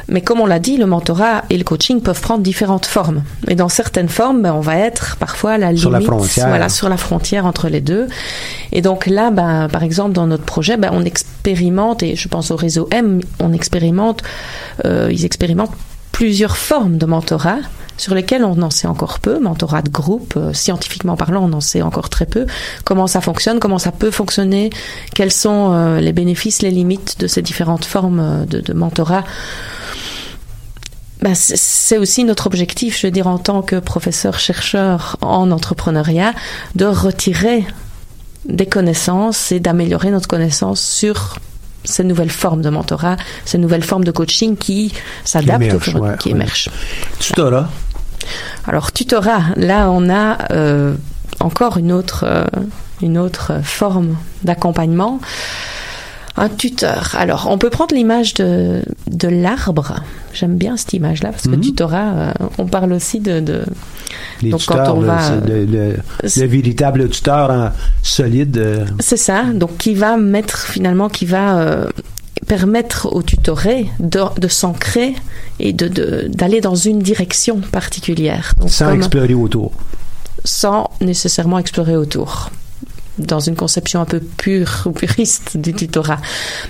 [0.08, 3.22] Mais comme on l'a dit, le mentorat et le coaching peuvent prendre différentes formes.
[3.48, 6.48] Et dans certaines formes, ben, on va être parfois à la Sur la frontière.
[6.48, 8.06] voilà, sur la frontière entre les deux.
[8.70, 12.50] Et donc là, ben, par exemple, dans notre projet, ben, on expérimente, et je pense
[12.50, 14.22] au réseau M, on expérimente,
[14.84, 15.72] euh, ils expérimentent
[16.14, 17.58] plusieurs formes de mentorat
[17.96, 21.60] sur lesquelles on en sait encore peu, mentorat de groupe, euh, scientifiquement parlant, on en
[21.60, 22.46] sait encore très peu,
[22.84, 24.70] comment ça fonctionne, comment ça peut fonctionner,
[25.12, 29.24] quels sont euh, les bénéfices, les limites de ces différentes formes euh, de, mentorat.
[31.20, 36.32] Ben, c'est aussi notre objectif, je veux dire, en tant que professeur-chercheur en entrepreneuriat,
[36.76, 37.66] de retirer
[38.44, 41.38] des connaissances et d'améliorer notre connaissance sur
[41.84, 44.92] ces nouvelles formes de mentorat, ces nouvelles formes de coaching qui
[45.24, 46.34] s'adaptent au émergent, ouais, qui ouais.
[46.34, 46.70] émergent.
[47.18, 47.68] Tutorat.
[48.66, 50.94] Alors tutorat, là on a euh,
[51.40, 52.46] encore une autre euh,
[53.02, 55.20] une autre forme d'accompagnement.
[56.36, 57.14] Un tuteur.
[57.16, 60.00] Alors on peut prendre l'image de de l'arbre.
[60.32, 61.60] J'aime bien cette image-là parce que Mhm.
[61.60, 63.62] tutorat, euh, on parle aussi de, de
[64.42, 67.70] Les Donc, quand on va, le, le- c'est- le véritable tuteur en
[68.02, 68.58] solide.
[68.58, 71.88] euh, C'est ça, donc qui va mettre finalement, qui va euh,
[72.48, 75.14] permettre au tutoré de, de s'ancrer
[75.60, 78.54] et de de- d'aller dans une direction particulière.
[78.60, 79.70] Donc, sans comme- explorer autour.
[80.44, 82.50] sans nécessairement explorer autour
[83.18, 86.18] dans une conception un peu pure ou puriste du tutorat.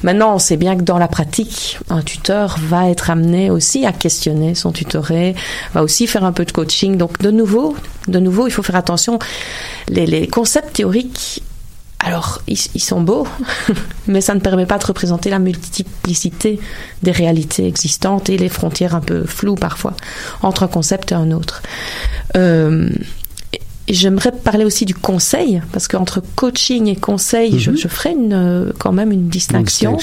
[0.02, 3.92] Maintenant, on sait bien que dans la pratique, un tuteur va être amené aussi à
[3.92, 5.34] questionner son tutoré,
[5.72, 6.96] va aussi faire un peu de coaching.
[6.96, 7.76] Donc, de nouveau,
[8.08, 9.18] de nouveau, il faut faire attention.
[9.88, 11.42] Les, concepts théoriques,
[12.00, 13.26] alors, ils, sont beaux,
[14.06, 16.60] mais ça ne permet pas de représenter la multiplicité
[17.02, 19.94] des réalités existantes et les frontières un peu floues parfois
[20.42, 21.62] entre un concept et un autre.
[22.36, 22.90] Euh,
[23.86, 27.76] J'aimerais parler aussi du conseil, parce qu'entre coaching et conseil, je, Mhm.
[27.76, 29.98] je ferai une, euh, quand même une distinction.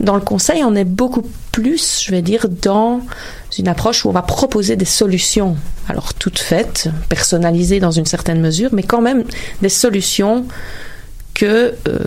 [0.00, 3.00] Dans le conseil, on est beaucoup plus, je vais dire, dans
[3.58, 5.56] une approche où on va proposer des solutions,
[5.88, 9.22] alors toutes faites, personnalisées dans une certaine mesure, mais quand même
[9.62, 10.44] des solutions
[11.34, 11.98] que euh,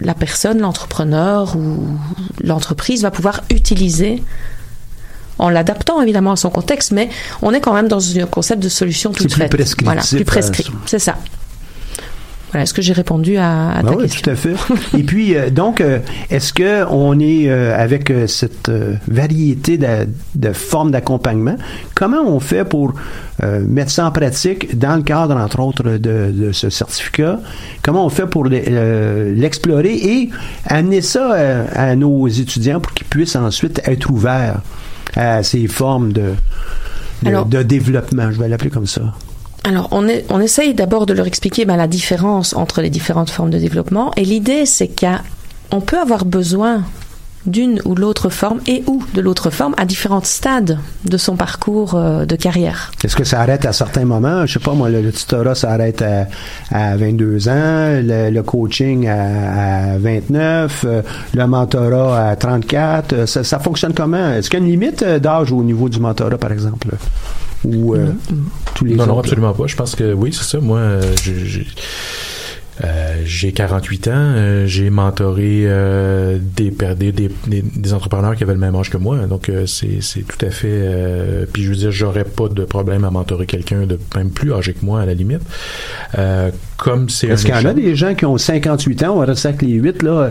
[0.00, 1.86] la personne, l'entrepreneur ou
[2.44, 4.22] l'entreprise va pouvoir utiliser
[5.42, 7.08] en l'adaptant évidemment à son contexte, mais
[7.42, 9.50] on est quand même dans un concept de solution toute plus faite.
[9.50, 11.16] prescriptif, Voilà, plus euh, prescrit, c'est ça.
[12.50, 14.54] Voilà, est-ce que j'ai répondu à, à Ben ta oui, question tout à fait.
[14.98, 18.70] Et puis, euh, donc, euh, est-ce que on est euh, avec cette
[19.08, 19.86] variété de,
[20.34, 21.56] de formes d'accompagnement,
[21.94, 22.92] comment on fait pour
[23.66, 27.40] mettre ça en pratique dans le cadre, entre autres, de, de ce certificat?
[27.82, 30.30] Comment on fait pour le- l'explorer et
[30.66, 31.34] amener ça
[31.74, 34.60] à nos étudiants pour qu'ils puissent ensuite être ouverts
[35.16, 36.34] à ces formes de,
[37.22, 39.02] de, Alors- de développement, je vais l'appeler comme ça.
[39.64, 43.30] Alors, on, est, on essaye d'abord de leur expliquer ben, la différence entre les différentes
[43.30, 44.10] formes de développement.
[44.16, 46.82] Et l'idée, c'est qu'on peut avoir besoin
[47.46, 51.94] d'une ou l'autre forme et ou de l'autre forme à différents stades de son parcours
[51.94, 52.92] euh, de carrière.
[53.02, 54.46] Est-ce que ça arrête à certains moments?
[54.46, 56.26] Je sais pas, moi, le, le tutorat, ça arrête à,
[56.70, 57.52] à 22 ans,
[58.02, 61.02] le, le coaching à, à 29, euh,
[61.34, 63.12] le mentorat à 34.
[63.12, 64.34] euh, Ça, ça fonctionne comment?
[64.34, 66.88] Est-ce qu'il y a une limite d'âge au niveau du mentorat, par exemple?
[67.64, 68.06] Ou euh,
[68.74, 69.66] tous les non, non, absolument pas.
[69.66, 70.60] Je pense que oui, c'est ça.
[70.60, 71.66] Moi, euh, j'ai
[72.82, 74.12] euh, j'ai 48 ans.
[74.14, 78.96] euh, j'ai mentoré euh, des, des, des, des- entrepreneurs qui avaient le même âge que
[78.96, 79.18] moi.
[79.26, 80.68] Donc, euh, c'est c'est tout à fait...
[80.70, 84.52] euh, puis, je veux dire, j'aurais pas de problème à mentorer quelqu'un de même plus
[84.54, 85.42] âgé que moi, à la limite.
[86.18, 89.20] Euh, comme c'est Est-ce qu'il y en a des gens qui ont 58 ans, on
[89.22, 90.30] avec les 8, là?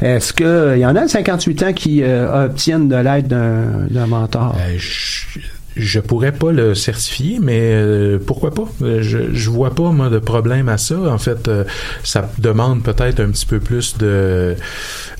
[0.00, 4.06] Est-ce qu'il y en a de 58 ans qui euh, obtiennent de l'aide d'un d'un
[4.06, 4.56] mentor?
[4.76, 5.38] Je,
[5.76, 8.68] je pourrais pas le certifier, mais euh, pourquoi pas?
[8.82, 10.98] Euh, Je, je vois pas, moi, de problème à ça.
[10.98, 11.64] En fait, euh,
[12.02, 14.56] ça demande peut-être un petit peu plus de...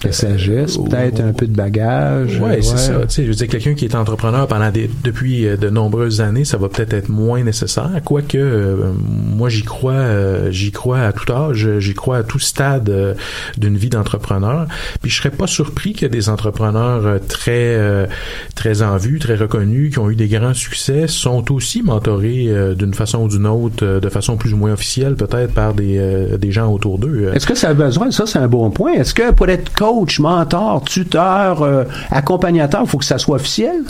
[0.05, 2.41] De sagesse, peut-être un peu de bagage.
[2.41, 3.01] Ouais, c'est ça.
[3.03, 6.21] Tu sais, je veux dire, quelqu'un qui est entrepreneur pendant des, depuis euh, de nombreuses
[6.21, 7.91] années, ça va peut-être être moins nécessaire.
[8.05, 12.39] Quoique, euh, moi, j'y crois, euh, j'y crois à tout âge, j'y crois à tout
[12.39, 13.15] stade euh,
[13.57, 14.67] d'une vie d'entrepreneur.
[15.01, 18.07] Puis, je serais pas surpris ait des entrepreneurs euh, très, euh,
[18.55, 22.75] très en vue, très reconnus, qui ont eu des grands succès, sont aussi mentorés euh,
[22.75, 25.99] d'une façon ou d'une autre, euh, de façon plus ou moins officielle, peut-être par des,
[25.99, 27.31] euh, des gens autour d'eux.
[27.35, 29.92] Est-ce que ça a besoin, ça c'est un bon point, est-ce que pour être coach,
[30.19, 33.83] mentor, tuteur, euh, accompagnateur, il faut que ça soit officiel?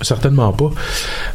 [0.00, 0.70] Certainement pas.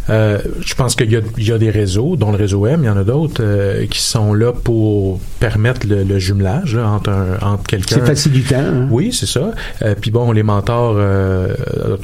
[0.09, 2.89] Euh, je pense qu'il y y a des réseaux, dont le réseau M, il y
[2.89, 7.37] en a d'autres, euh, qui sont là pour permettre le, le jumelage là, entre, un,
[7.45, 7.95] entre quelqu'un.
[7.95, 8.57] C'est facilitant.
[8.59, 8.87] Hein?
[8.91, 9.51] Oui, c'est ça.
[9.81, 11.55] Euh, puis bon, les mentors, euh,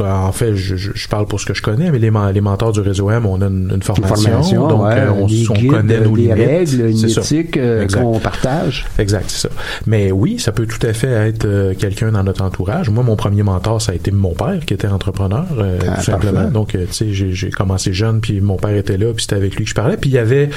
[0.02, 2.72] en fait, je, je, je parle pour ce que je connais, mais les, les mentors
[2.72, 6.16] du réseau M, on a une, une formation, formation, donc ouais, euh, on, connaît nos
[6.16, 6.34] limites.
[6.34, 8.86] règles, une éthique euh, qu'on partage.
[8.98, 9.54] Exact, c'est ça.
[9.88, 12.90] Mais oui, ça peut tout à fait être euh, quelqu'un dans notre entourage.
[12.90, 16.04] Moi, mon premier mentor, ça a été mon père, qui était entrepreneur, euh, Ah, tout
[16.04, 16.45] simplement.
[16.50, 19.56] Donc, euh, tu sais, j'ai, commencé jeune, puis mon père était là, puis c'était avec
[19.56, 19.98] lui que je parlais.
[19.98, 20.50] Puis il y avait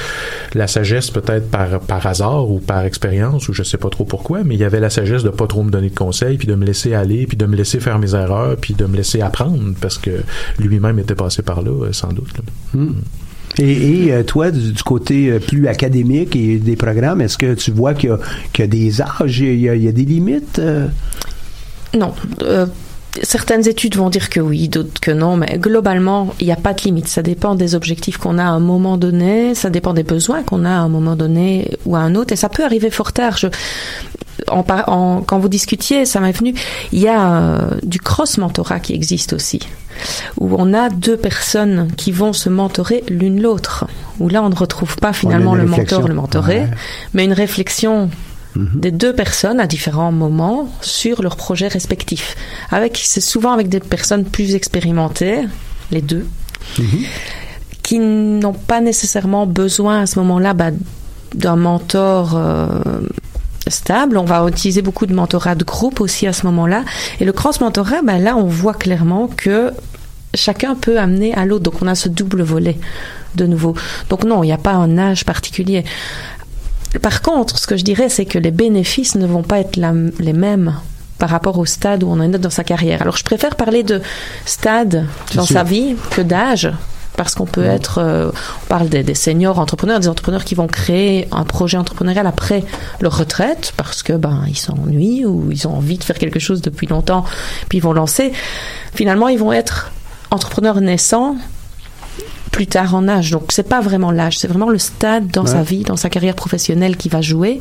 [0.53, 4.43] la sagesse, peut-être par, par hasard ou par expérience, ou je sais pas trop pourquoi,
[4.43, 6.55] mais il y avait la sagesse de pas trop me donner de conseils, puis de
[6.55, 9.73] me laisser aller, puis de me laisser faire mes erreurs, puis de me laisser apprendre,
[9.79, 10.11] parce que
[10.59, 12.33] lui-même était passé par là, euh, sans doute.
[12.37, 12.79] là.
[12.79, 12.95] Hmm.
[13.57, 17.71] Et, et, euh, toi, du, du côté plus académique et des programmes, est-ce que tu
[17.71, 18.19] vois qu'il y a,
[18.53, 20.61] qu'il y a des âges, il y a, il y a des limites?
[21.97, 22.13] Non.
[22.43, 22.65] Euh,
[23.23, 26.73] certaines études vont dire que oui, d'autres que non, mais globalement, il n'y a pas
[26.73, 27.07] de limite.
[27.07, 30.63] Ça dépend des objectifs qu'on a à un moment donné, ça dépend des besoins qu'on
[30.65, 33.37] a à un moment donné ou à un autre, et ça peut arriver fort tard.
[33.37, 33.47] Je,
[34.47, 36.53] en, par- en- quand vous discutiez, ça m'est venu,
[36.91, 39.59] il y a euh, du cross-mentorat qui existe aussi,
[40.39, 43.85] où on a deux personnes qui vont se mentorer l'une l'autre,
[44.19, 46.67] où là on ne retrouve pas finalement le mentor, le mentoré, Ouais.
[47.13, 48.09] mais une réflexion
[48.55, 52.35] des deux personnes à différents moments sur leurs projets respectifs.
[52.71, 55.47] Avec, c'est souvent avec des personnes plus expérimentées,
[55.91, 56.25] les deux,
[57.83, 60.71] qui n'ont pas nécessairement besoin à ce moment-là bah,
[61.35, 62.67] d'un mentor euh,
[63.67, 64.17] stable.
[64.17, 66.83] On va utiliser beaucoup de mentorat de groupe aussi à ce moment-là.
[67.19, 69.71] Et le cross-mentorat, bah, là, on voit clairement que
[70.33, 71.63] chacun peut amener à l'autre.
[71.63, 72.77] Donc on a ce double volet
[73.35, 73.75] de nouveau.
[74.09, 75.83] Donc non, il n'y a pas un âge particulier.
[77.01, 79.93] Par contre, ce que je dirais, c'est que les bénéfices ne vont pas être la-
[80.19, 80.75] les mêmes
[81.19, 83.01] par rapport au stade où on en est dans sa carrière.
[83.01, 84.01] Alors, je préfère parler de
[84.45, 85.53] stade dans sûr.
[85.57, 86.71] sa vie que d'âge,
[87.17, 88.31] parce qu'on peut être, euh,
[88.63, 92.63] on parle des, des seniors entrepreneurs, des entrepreneurs qui vont créer un projet entrepreneurial après
[93.01, 96.61] leur retraite, parce que ben ils s'ennuient ou ils ont envie de faire quelque chose
[96.61, 97.25] depuis longtemps,
[97.67, 98.31] puis ils vont lancer.
[98.95, 99.91] Finalement, ils vont être
[100.31, 101.35] entrepreneurs naissants
[102.51, 103.31] plus tard en âge.
[103.31, 105.51] Donc c'est pas vraiment l'âge, c'est vraiment le stade dans Ouais.
[105.51, 107.59] sa vie, dans sa carrière professionnelle qui va jouer.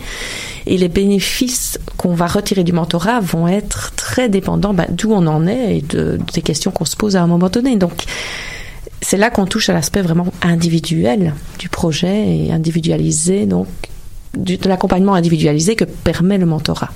[0.66, 5.26] Et les bénéfices qu'on va retirer du mentorat vont être très dépendants bah, d'où on
[5.26, 7.76] en est et de, des questions qu'on se pose à un moment donné.
[7.76, 8.04] Donc
[9.00, 13.68] c'est là qu'on touche à l'aspect vraiment individuel du projet et individualisé, donc
[14.36, 16.90] du- de l'accompagnement individualisé que permet le mentorat.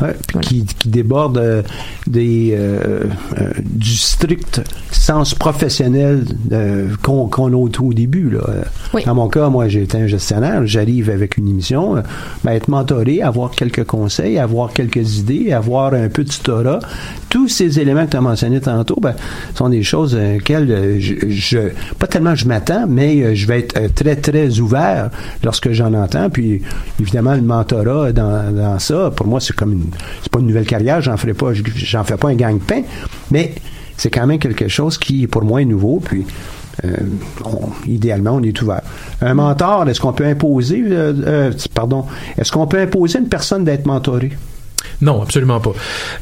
[0.00, 1.62] Ouais, qui, qui déborde euh,
[2.06, 3.04] des, euh,
[3.38, 6.24] euh, du strict sens professionnel
[7.02, 8.30] qu'on qu'on a au début.
[8.30, 8.40] Là.
[8.94, 9.02] Oui.
[9.04, 10.66] Dans mon cas, moi, j'ai été un gestionnaire.
[10.66, 11.96] J'arrive avec une émission,
[12.44, 16.78] ben, être mentoré, avoir quelques conseils, avoir quelques idées, avoir un peu de tutorat.
[17.28, 19.14] Tous ces éléments que tu as mentionnés tantôt ben,
[19.54, 24.16] sont des choses auxquelles je, je- pas tellement je m'attends, mais je vais être très,
[24.16, 25.10] très ouvert
[25.44, 26.30] lorsque j'en entends.
[26.30, 26.62] Puis,
[27.00, 29.89] évidemment, le mentorat dans, dans ça, pour moi, c'est comme une,
[30.22, 32.82] c'est pas une nouvelle carrière, j'en ferai pas, j'en fais pas un gang-pain,
[33.30, 33.54] mais
[33.96, 36.00] c'est quand même quelque chose qui, pour moi, est nouveau.
[36.02, 36.24] Puis,
[36.84, 36.88] euh,
[37.44, 38.80] on- idéalement, on est ouvert.
[39.20, 42.06] Un mentor, est-ce qu'on peut imposer, euh, euh, pardon,
[42.38, 44.32] est-ce qu'on peut imposer une personne d'être mentorée?
[45.02, 45.72] Non, absolument pas.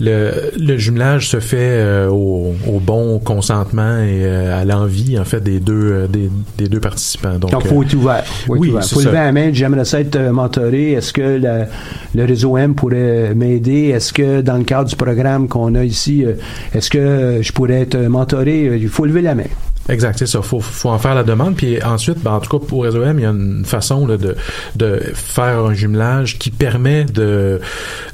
[0.01, 5.25] Le, le jumelage se fait euh, au, au bon consentement et euh, à l'envie en
[5.25, 7.39] fait des deux euh, des, des deux participants.
[7.39, 8.25] Donc, il faut euh, être ouvert.
[8.47, 8.85] Faut oui, ouvert.
[8.85, 10.93] faut lever la main, j'aimerais ça être euh, mentoré.
[10.93, 11.67] Est-ce que la-
[12.15, 13.89] le réseau M pourrait m'aider?
[13.89, 16.35] Est-ce que dans le cadre du programme qu'on a ici, euh,
[16.75, 18.67] est-ce que euh, je pourrais être mentoré?
[18.69, 19.45] Euh, Il faut lever la main.
[19.89, 20.43] Exact, c'est ça.
[20.43, 21.57] Faut, faut en faire la demande.
[21.57, 24.17] Puis ensuite, ben, en tout cas, pour Réseau M, il y a une façon là,
[24.17, 24.37] de,
[24.77, 27.61] de faire un jumelage qui permet de,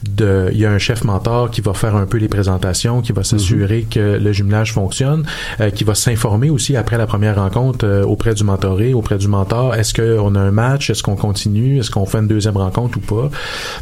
[0.08, 0.48] de.
[0.52, 3.24] Il y a un chef mentor qui va faire un peu les présentations, qui va
[3.24, 5.24] s'assurer que le jumelage fonctionne,
[5.60, 9.28] euh, qui va s'informer aussi après la première rencontre euh, auprès du mentoré, auprès du
[9.28, 9.74] mentor.
[9.74, 10.90] Est-ce qu'on a un match?
[10.90, 11.78] Est-ce qu'on continue?
[11.80, 13.30] Est-ce qu'on fait une deuxième rencontre ou pas?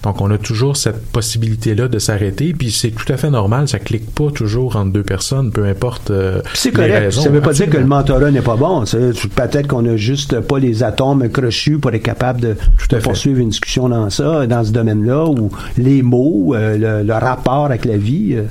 [0.02, 2.54] Donc, on a toujours cette possibilité-là de s'arrêter.
[2.54, 3.68] Puis c'est tout à fait normal.
[3.68, 6.10] Ça clique pas toujours entre deux personnes, peu importe.
[6.10, 6.92] euh, C'est correct.
[6.98, 7.22] raisons.
[7.22, 8.84] ça veut pas dire que le mentorat n'est pas bon.
[8.84, 12.56] Peut-être qu'on a juste pas les atomes crochus pour être capable de,
[12.92, 17.12] à poursuivre une discussion dans ça, dans ce domaine-là, ou les mots, euh, le, le
[17.14, 18.34] rapport avec la vie.
[18.34, 18.44] euh.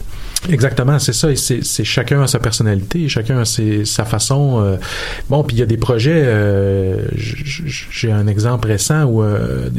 [0.49, 1.27] Exactement, c'est ça.
[1.35, 4.59] C'est chacun a sa personnalité, chacun a ses- sa façon.
[4.61, 4.77] euh,
[5.29, 6.23] bon, puis il y a des projets.
[6.25, 9.69] euh, J'ai un exemple récent où euh,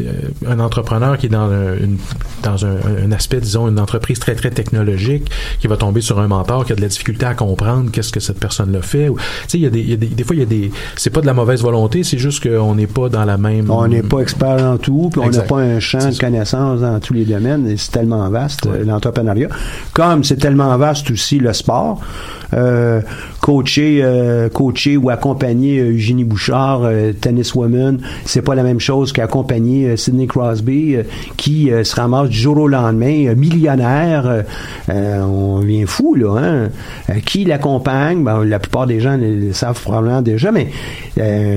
[0.46, 1.96] un entrepreneur qui est dans un, une,
[2.42, 6.28] dans un, un aspect, disons, une entreprise très très technologique, qui va tomber sur un
[6.28, 9.08] mentor qui a de la difficulté à comprendre qu'est-ce que cette personne-là fait.
[9.08, 9.14] Tu
[9.48, 10.70] sais, il y a des, il y a des, des fois il y a des,
[10.96, 13.68] c'est pas de la mauvaise volonté, c'est juste qu'on n'est pas dans la même.
[13.70, 17.00] On n'est pas expert dans tout, puis on n'a pas un champ de connaissances dans
[17.00, 19.48] tous les domaines, et c'est tellement vaste, euh, l'entrepreneuriat.
[19.92, 22.00] Comme c'est tellement vaste aussi le sport.
[22.54, 23.00] Euh,
[23.40, 26.82] coacher, euh, coacher ou accompagner euh, Eugénie Bouchard,
[27.20, 30.96] tennis woman, c'est pas la même chose qu'accompagner Sidney Crosby,
[31.36, 34.44] qui se ramasse du jour au lendemain, millionnaire.
[34.88, 36.36] on vient fou là.
[36.38, 36.68] Hein?
[37.24, 40.68] qui l'accompagne ben, La plupart des gens le savent probablement déjà, mais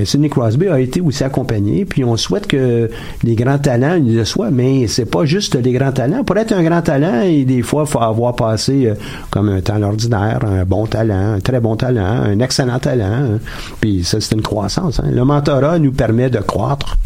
[0.04, 1.84] Sidney Crosby a été aussi accompagné.
[1.84, 2.90] Puis on souhaite que
[3.22, 6.24] les grands talents le soient, mais c'est pas juste les grands talents.
[6.24, 8.85] Pour être un grand talent, et des fois, il faut avoir passé
[9.30, 13.38] comme un temps ordinaire, un bon talent, un très bon talent, un excellent talent.
[13.80, 15.00] Puis ça, c'est une croissance.
[15.00, 15.10] Hein.
[15.12, 16.96] Le mentorat nous permet de croître.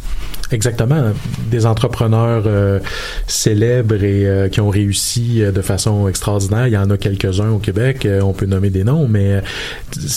[0.52, 1.12] Exactement.
[1.50, 2.80] Des entrepreneurs euh,
[3.26, 6.66] célèbres et euh, qui ont réussi euh, de façon extraordinaire.
[6.66, 8.06] Il y en a quelques-uns au Québec.
[8.22, 9.42] on peut nommer des noms, mais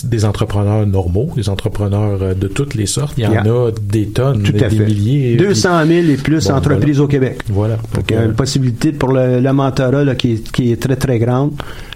[0.04, 3.14] des entrepreneurs normaux, des entrepreneurs de toutes les sortes.
[3.18, 5.36] Il y en a des tonnes, des milliers.
[5.36, 7.40] 200 000 et plus d'entreprises au Québec.
[7.50, 7.78] Voilà.
[7.94, 11.20] Donc, il y a une possibilité pour le, mentorat qui, est, qui est très, très
[11.20, 11.54] grande.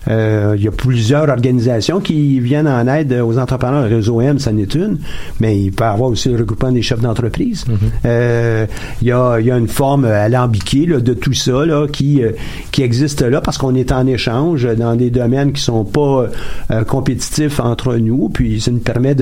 [0.09, 3.87] Euh, il y a plusieurs organisations qui viennent en aide aux entrepreneurs.
[3.87, 4.97] Le réseau M, ça n'est une,
[5.39, 7.65] mais il peut y avoir aussi le regroupement des chefs d'entreprise.
[7.67, 7.75] Mm-hmm.
[8.05, 8.65] euh,
[9.01, 12.23] il, y a, il y a une forme alambiquée là, de tout ça là, qui,
[12.23, 12.31] euh,
[12.71, 16.27] qui existe là parce qu'on est en échange dans des domaines qui sont pas
[16.71, 18.29] euh, compétitifs entre nous.
[18.29, 19.15] Puis ça nous permet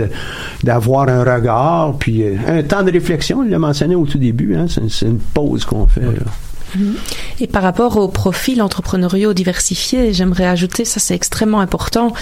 [0.63, 3.43] d'avoir un regard, puis un temps de réflexion.
[3.43, 4.55] Il l'a mentionné au tout début.
[4.55, 6.01] Hein, c'est, une pause qu'on fait.
[6.01, 6.15] Mhm.
[7.39, 12.13] Et par rapport aux profils entrepreneuriaux diversifiés, j'aimerais ajouter, ça c'est extrêmement important.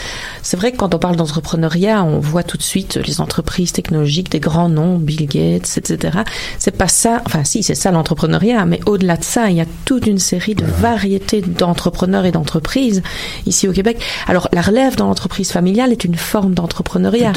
[0.42, 4.32] C'est vrai que quand on parle d'entrepreneuriat, on voit tout de suite les entreprises technologiques,
[4.32, 6.20] des grands noms, Bill Gates, etc.
[6.58, 9.66] C'est pas ça, enfin si, c'est ça l'entrepreneuriat, mais au-delà de ça, il y a
[9.86, 13.02] toute une série de variétés d'entrepreneurs et d'entreprises
[13.46, 14.00] ici au Québec.
[14.28, 17.34] Alors la relève dans l'entreprise familiale est une forme d'entrepreneuriat.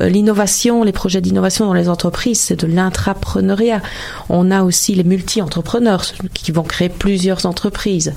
[0.00, 3.82] Euh, l'innovation, les projets d'innovation dans les entreprises, c'est de l'intrapreneuriat.
[4.28, 8.12] On a aussi les multi-entrepreneurs qui vont créer plusieurs entreprises,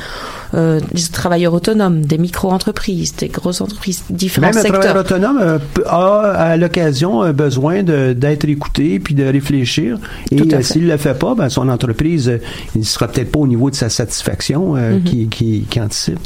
[0.53, 4.75] euh, des travailleurs autonomes, des micro-entreprises, des grosses entreprises, différents Même secteurs.
[4.75, 9.97] un travailleur autonome euh, a à l'occasion euh, besoin d'être écouté puis de réfléchir.
[10.31, 12.39] Et euh, s'il le fait pas, ben, son entreprise,
[12.75, 15.03] il sera peut-être pas au niveau de sa satisfaction mm-hmm.
[15.03, 16.19] qui, qui, qui, anticipe.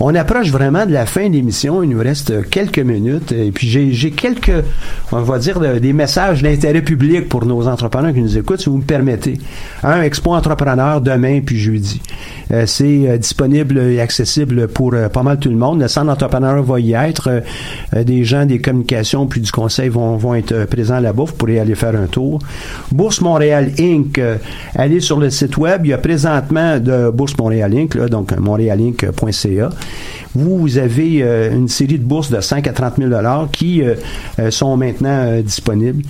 [0.00, 1.82] On approche vraiment de la fin de l'émission.
[1.82, 3.32] Il nous reste quelques minutes.
[3.32, 4.52] Et puis j'ai quelques,
[5.12, 8.78] on va dire, des messages d'intérêt public pour nos entrepreneurs qui nous écoutent, si vous
[8.78, 9.38] me permettez.
[9.82, 12.00] Un Expo Entrepreneur demain puis jeudi.
[12.50, 15.80] Euh, c'est euh, disponible et accessible pour euh, pas mal tout le monde.
[15.80, 17.42] Le centre d'entrepreneuriat va y être.
[17.94, 21.24] des gens des communications puis du conseil vont, vont être présents là-bas.
[21.24, 22.40] Vous pourrez aller faire un tour.
[22.92, 24.20] Bourse Montréal Inc.
[24.74, 25.82] allez sur le site web.
[25.84, 27.94] Il y a présentement de Bourse Montréal Inc.
[27.94, 29.70] Là, donc montrealinc.ca
[30.38, 31.22] vous avez
[31.52, 33.82] une série de bourses de 5 à 30 000 dollars qui
[34.50, 36.02] sont maintenant disponibles.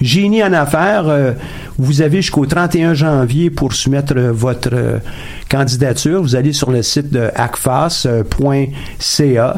[0.00, 1.34] Génie en affaires,
[1.76, 4.98] vous avez jusqu'au 31 janvier pour soumettre votre euh,
[5.48, 6.22] candidature.
[6.22, 7.96] Vous allez sur le site de acfas.ca,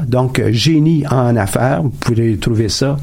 [0.06, 2.96] donc euh, génie en affaires, vous pouvez trouver ça.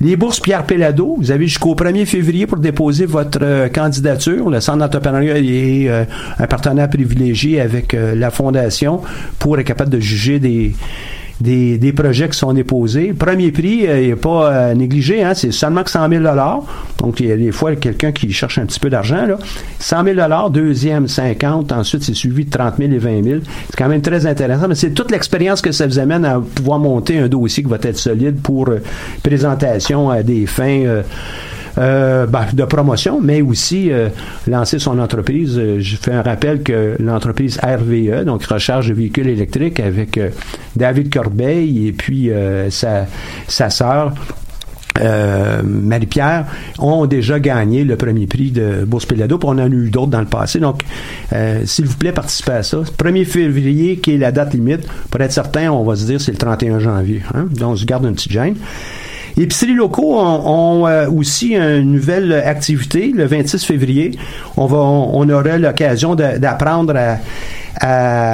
[0.00, 4.48] Les bourses Pierre Pellado, vous avez jusqu'au 1er février pour déposer votre euh, candidature.
[4.48, 5.88] Le Centre d'entrepreneuriat est
[6.38, 9.02] un partenaire privilégié avec la Fondation
[9.38, 10.53] pour être capable de juger des
[11.40, 13.12] des, des projets qui sont déposés.
[13.12, 16.24] Premier prix euh, n'est pas euh, négligé, hein, c'est seulement que 100 000
[16.98, 19.26] Donc, il y a des fois quelqu'un qui cherche un petit peu d'argent.
[19.26, 19.36] Là.
[19.78, 23.40] 100 000 deuxième 50, ensuite c'est suivi de 30 000 et 20 000.
[23.68, 26.78] C'est quand même très intéressant, mais c'est toute l'expérience que ça vous amène à pouvoir
[26.78, 28.80] monter un dossier qui va être solide pour euh,
[29.22, 31.02] présentation à des fins
[31.76, 34.08] euh, ben, de promotion, mais aussi euh,
[34.46, 35.58] lancer son entreprise.
[35.58, 40.20] Euh, je fais un rappel que l'entreprise RVE, donc recharge de véhicules électriques avec
[40.76, 42.30] David Corbeil et puis
[42.70, 43.06] sa,
[43.48, 44.14] sa sœur,
[45.64, 46.46] Marie-Pierre
[46.78, 50.10] ont déjà gagné le premier prix de Bourse Pelado, puis on en a eu d'autres
[50.10, 50.60] dans le passé.
[50.60, 50.82] Donc,
[51.64, 52.78] s'il vous plaît, participez à ça.
[52.78, 56.32] 1er février, qui est la date limite, pour être certain, on va se dire c'est
[56.32, 57.22] le 31 janvier.
[57.34, 57.46] Hein?
[57.50, 58.54] Donc, je garde un petit gêne.
[59.36, 64.12] Épiceries locaux ont, euh, aussi une nouvelle activité le 26 février.
[64.56, 67.18] On va, on, aura l'occasion d'apprendre à,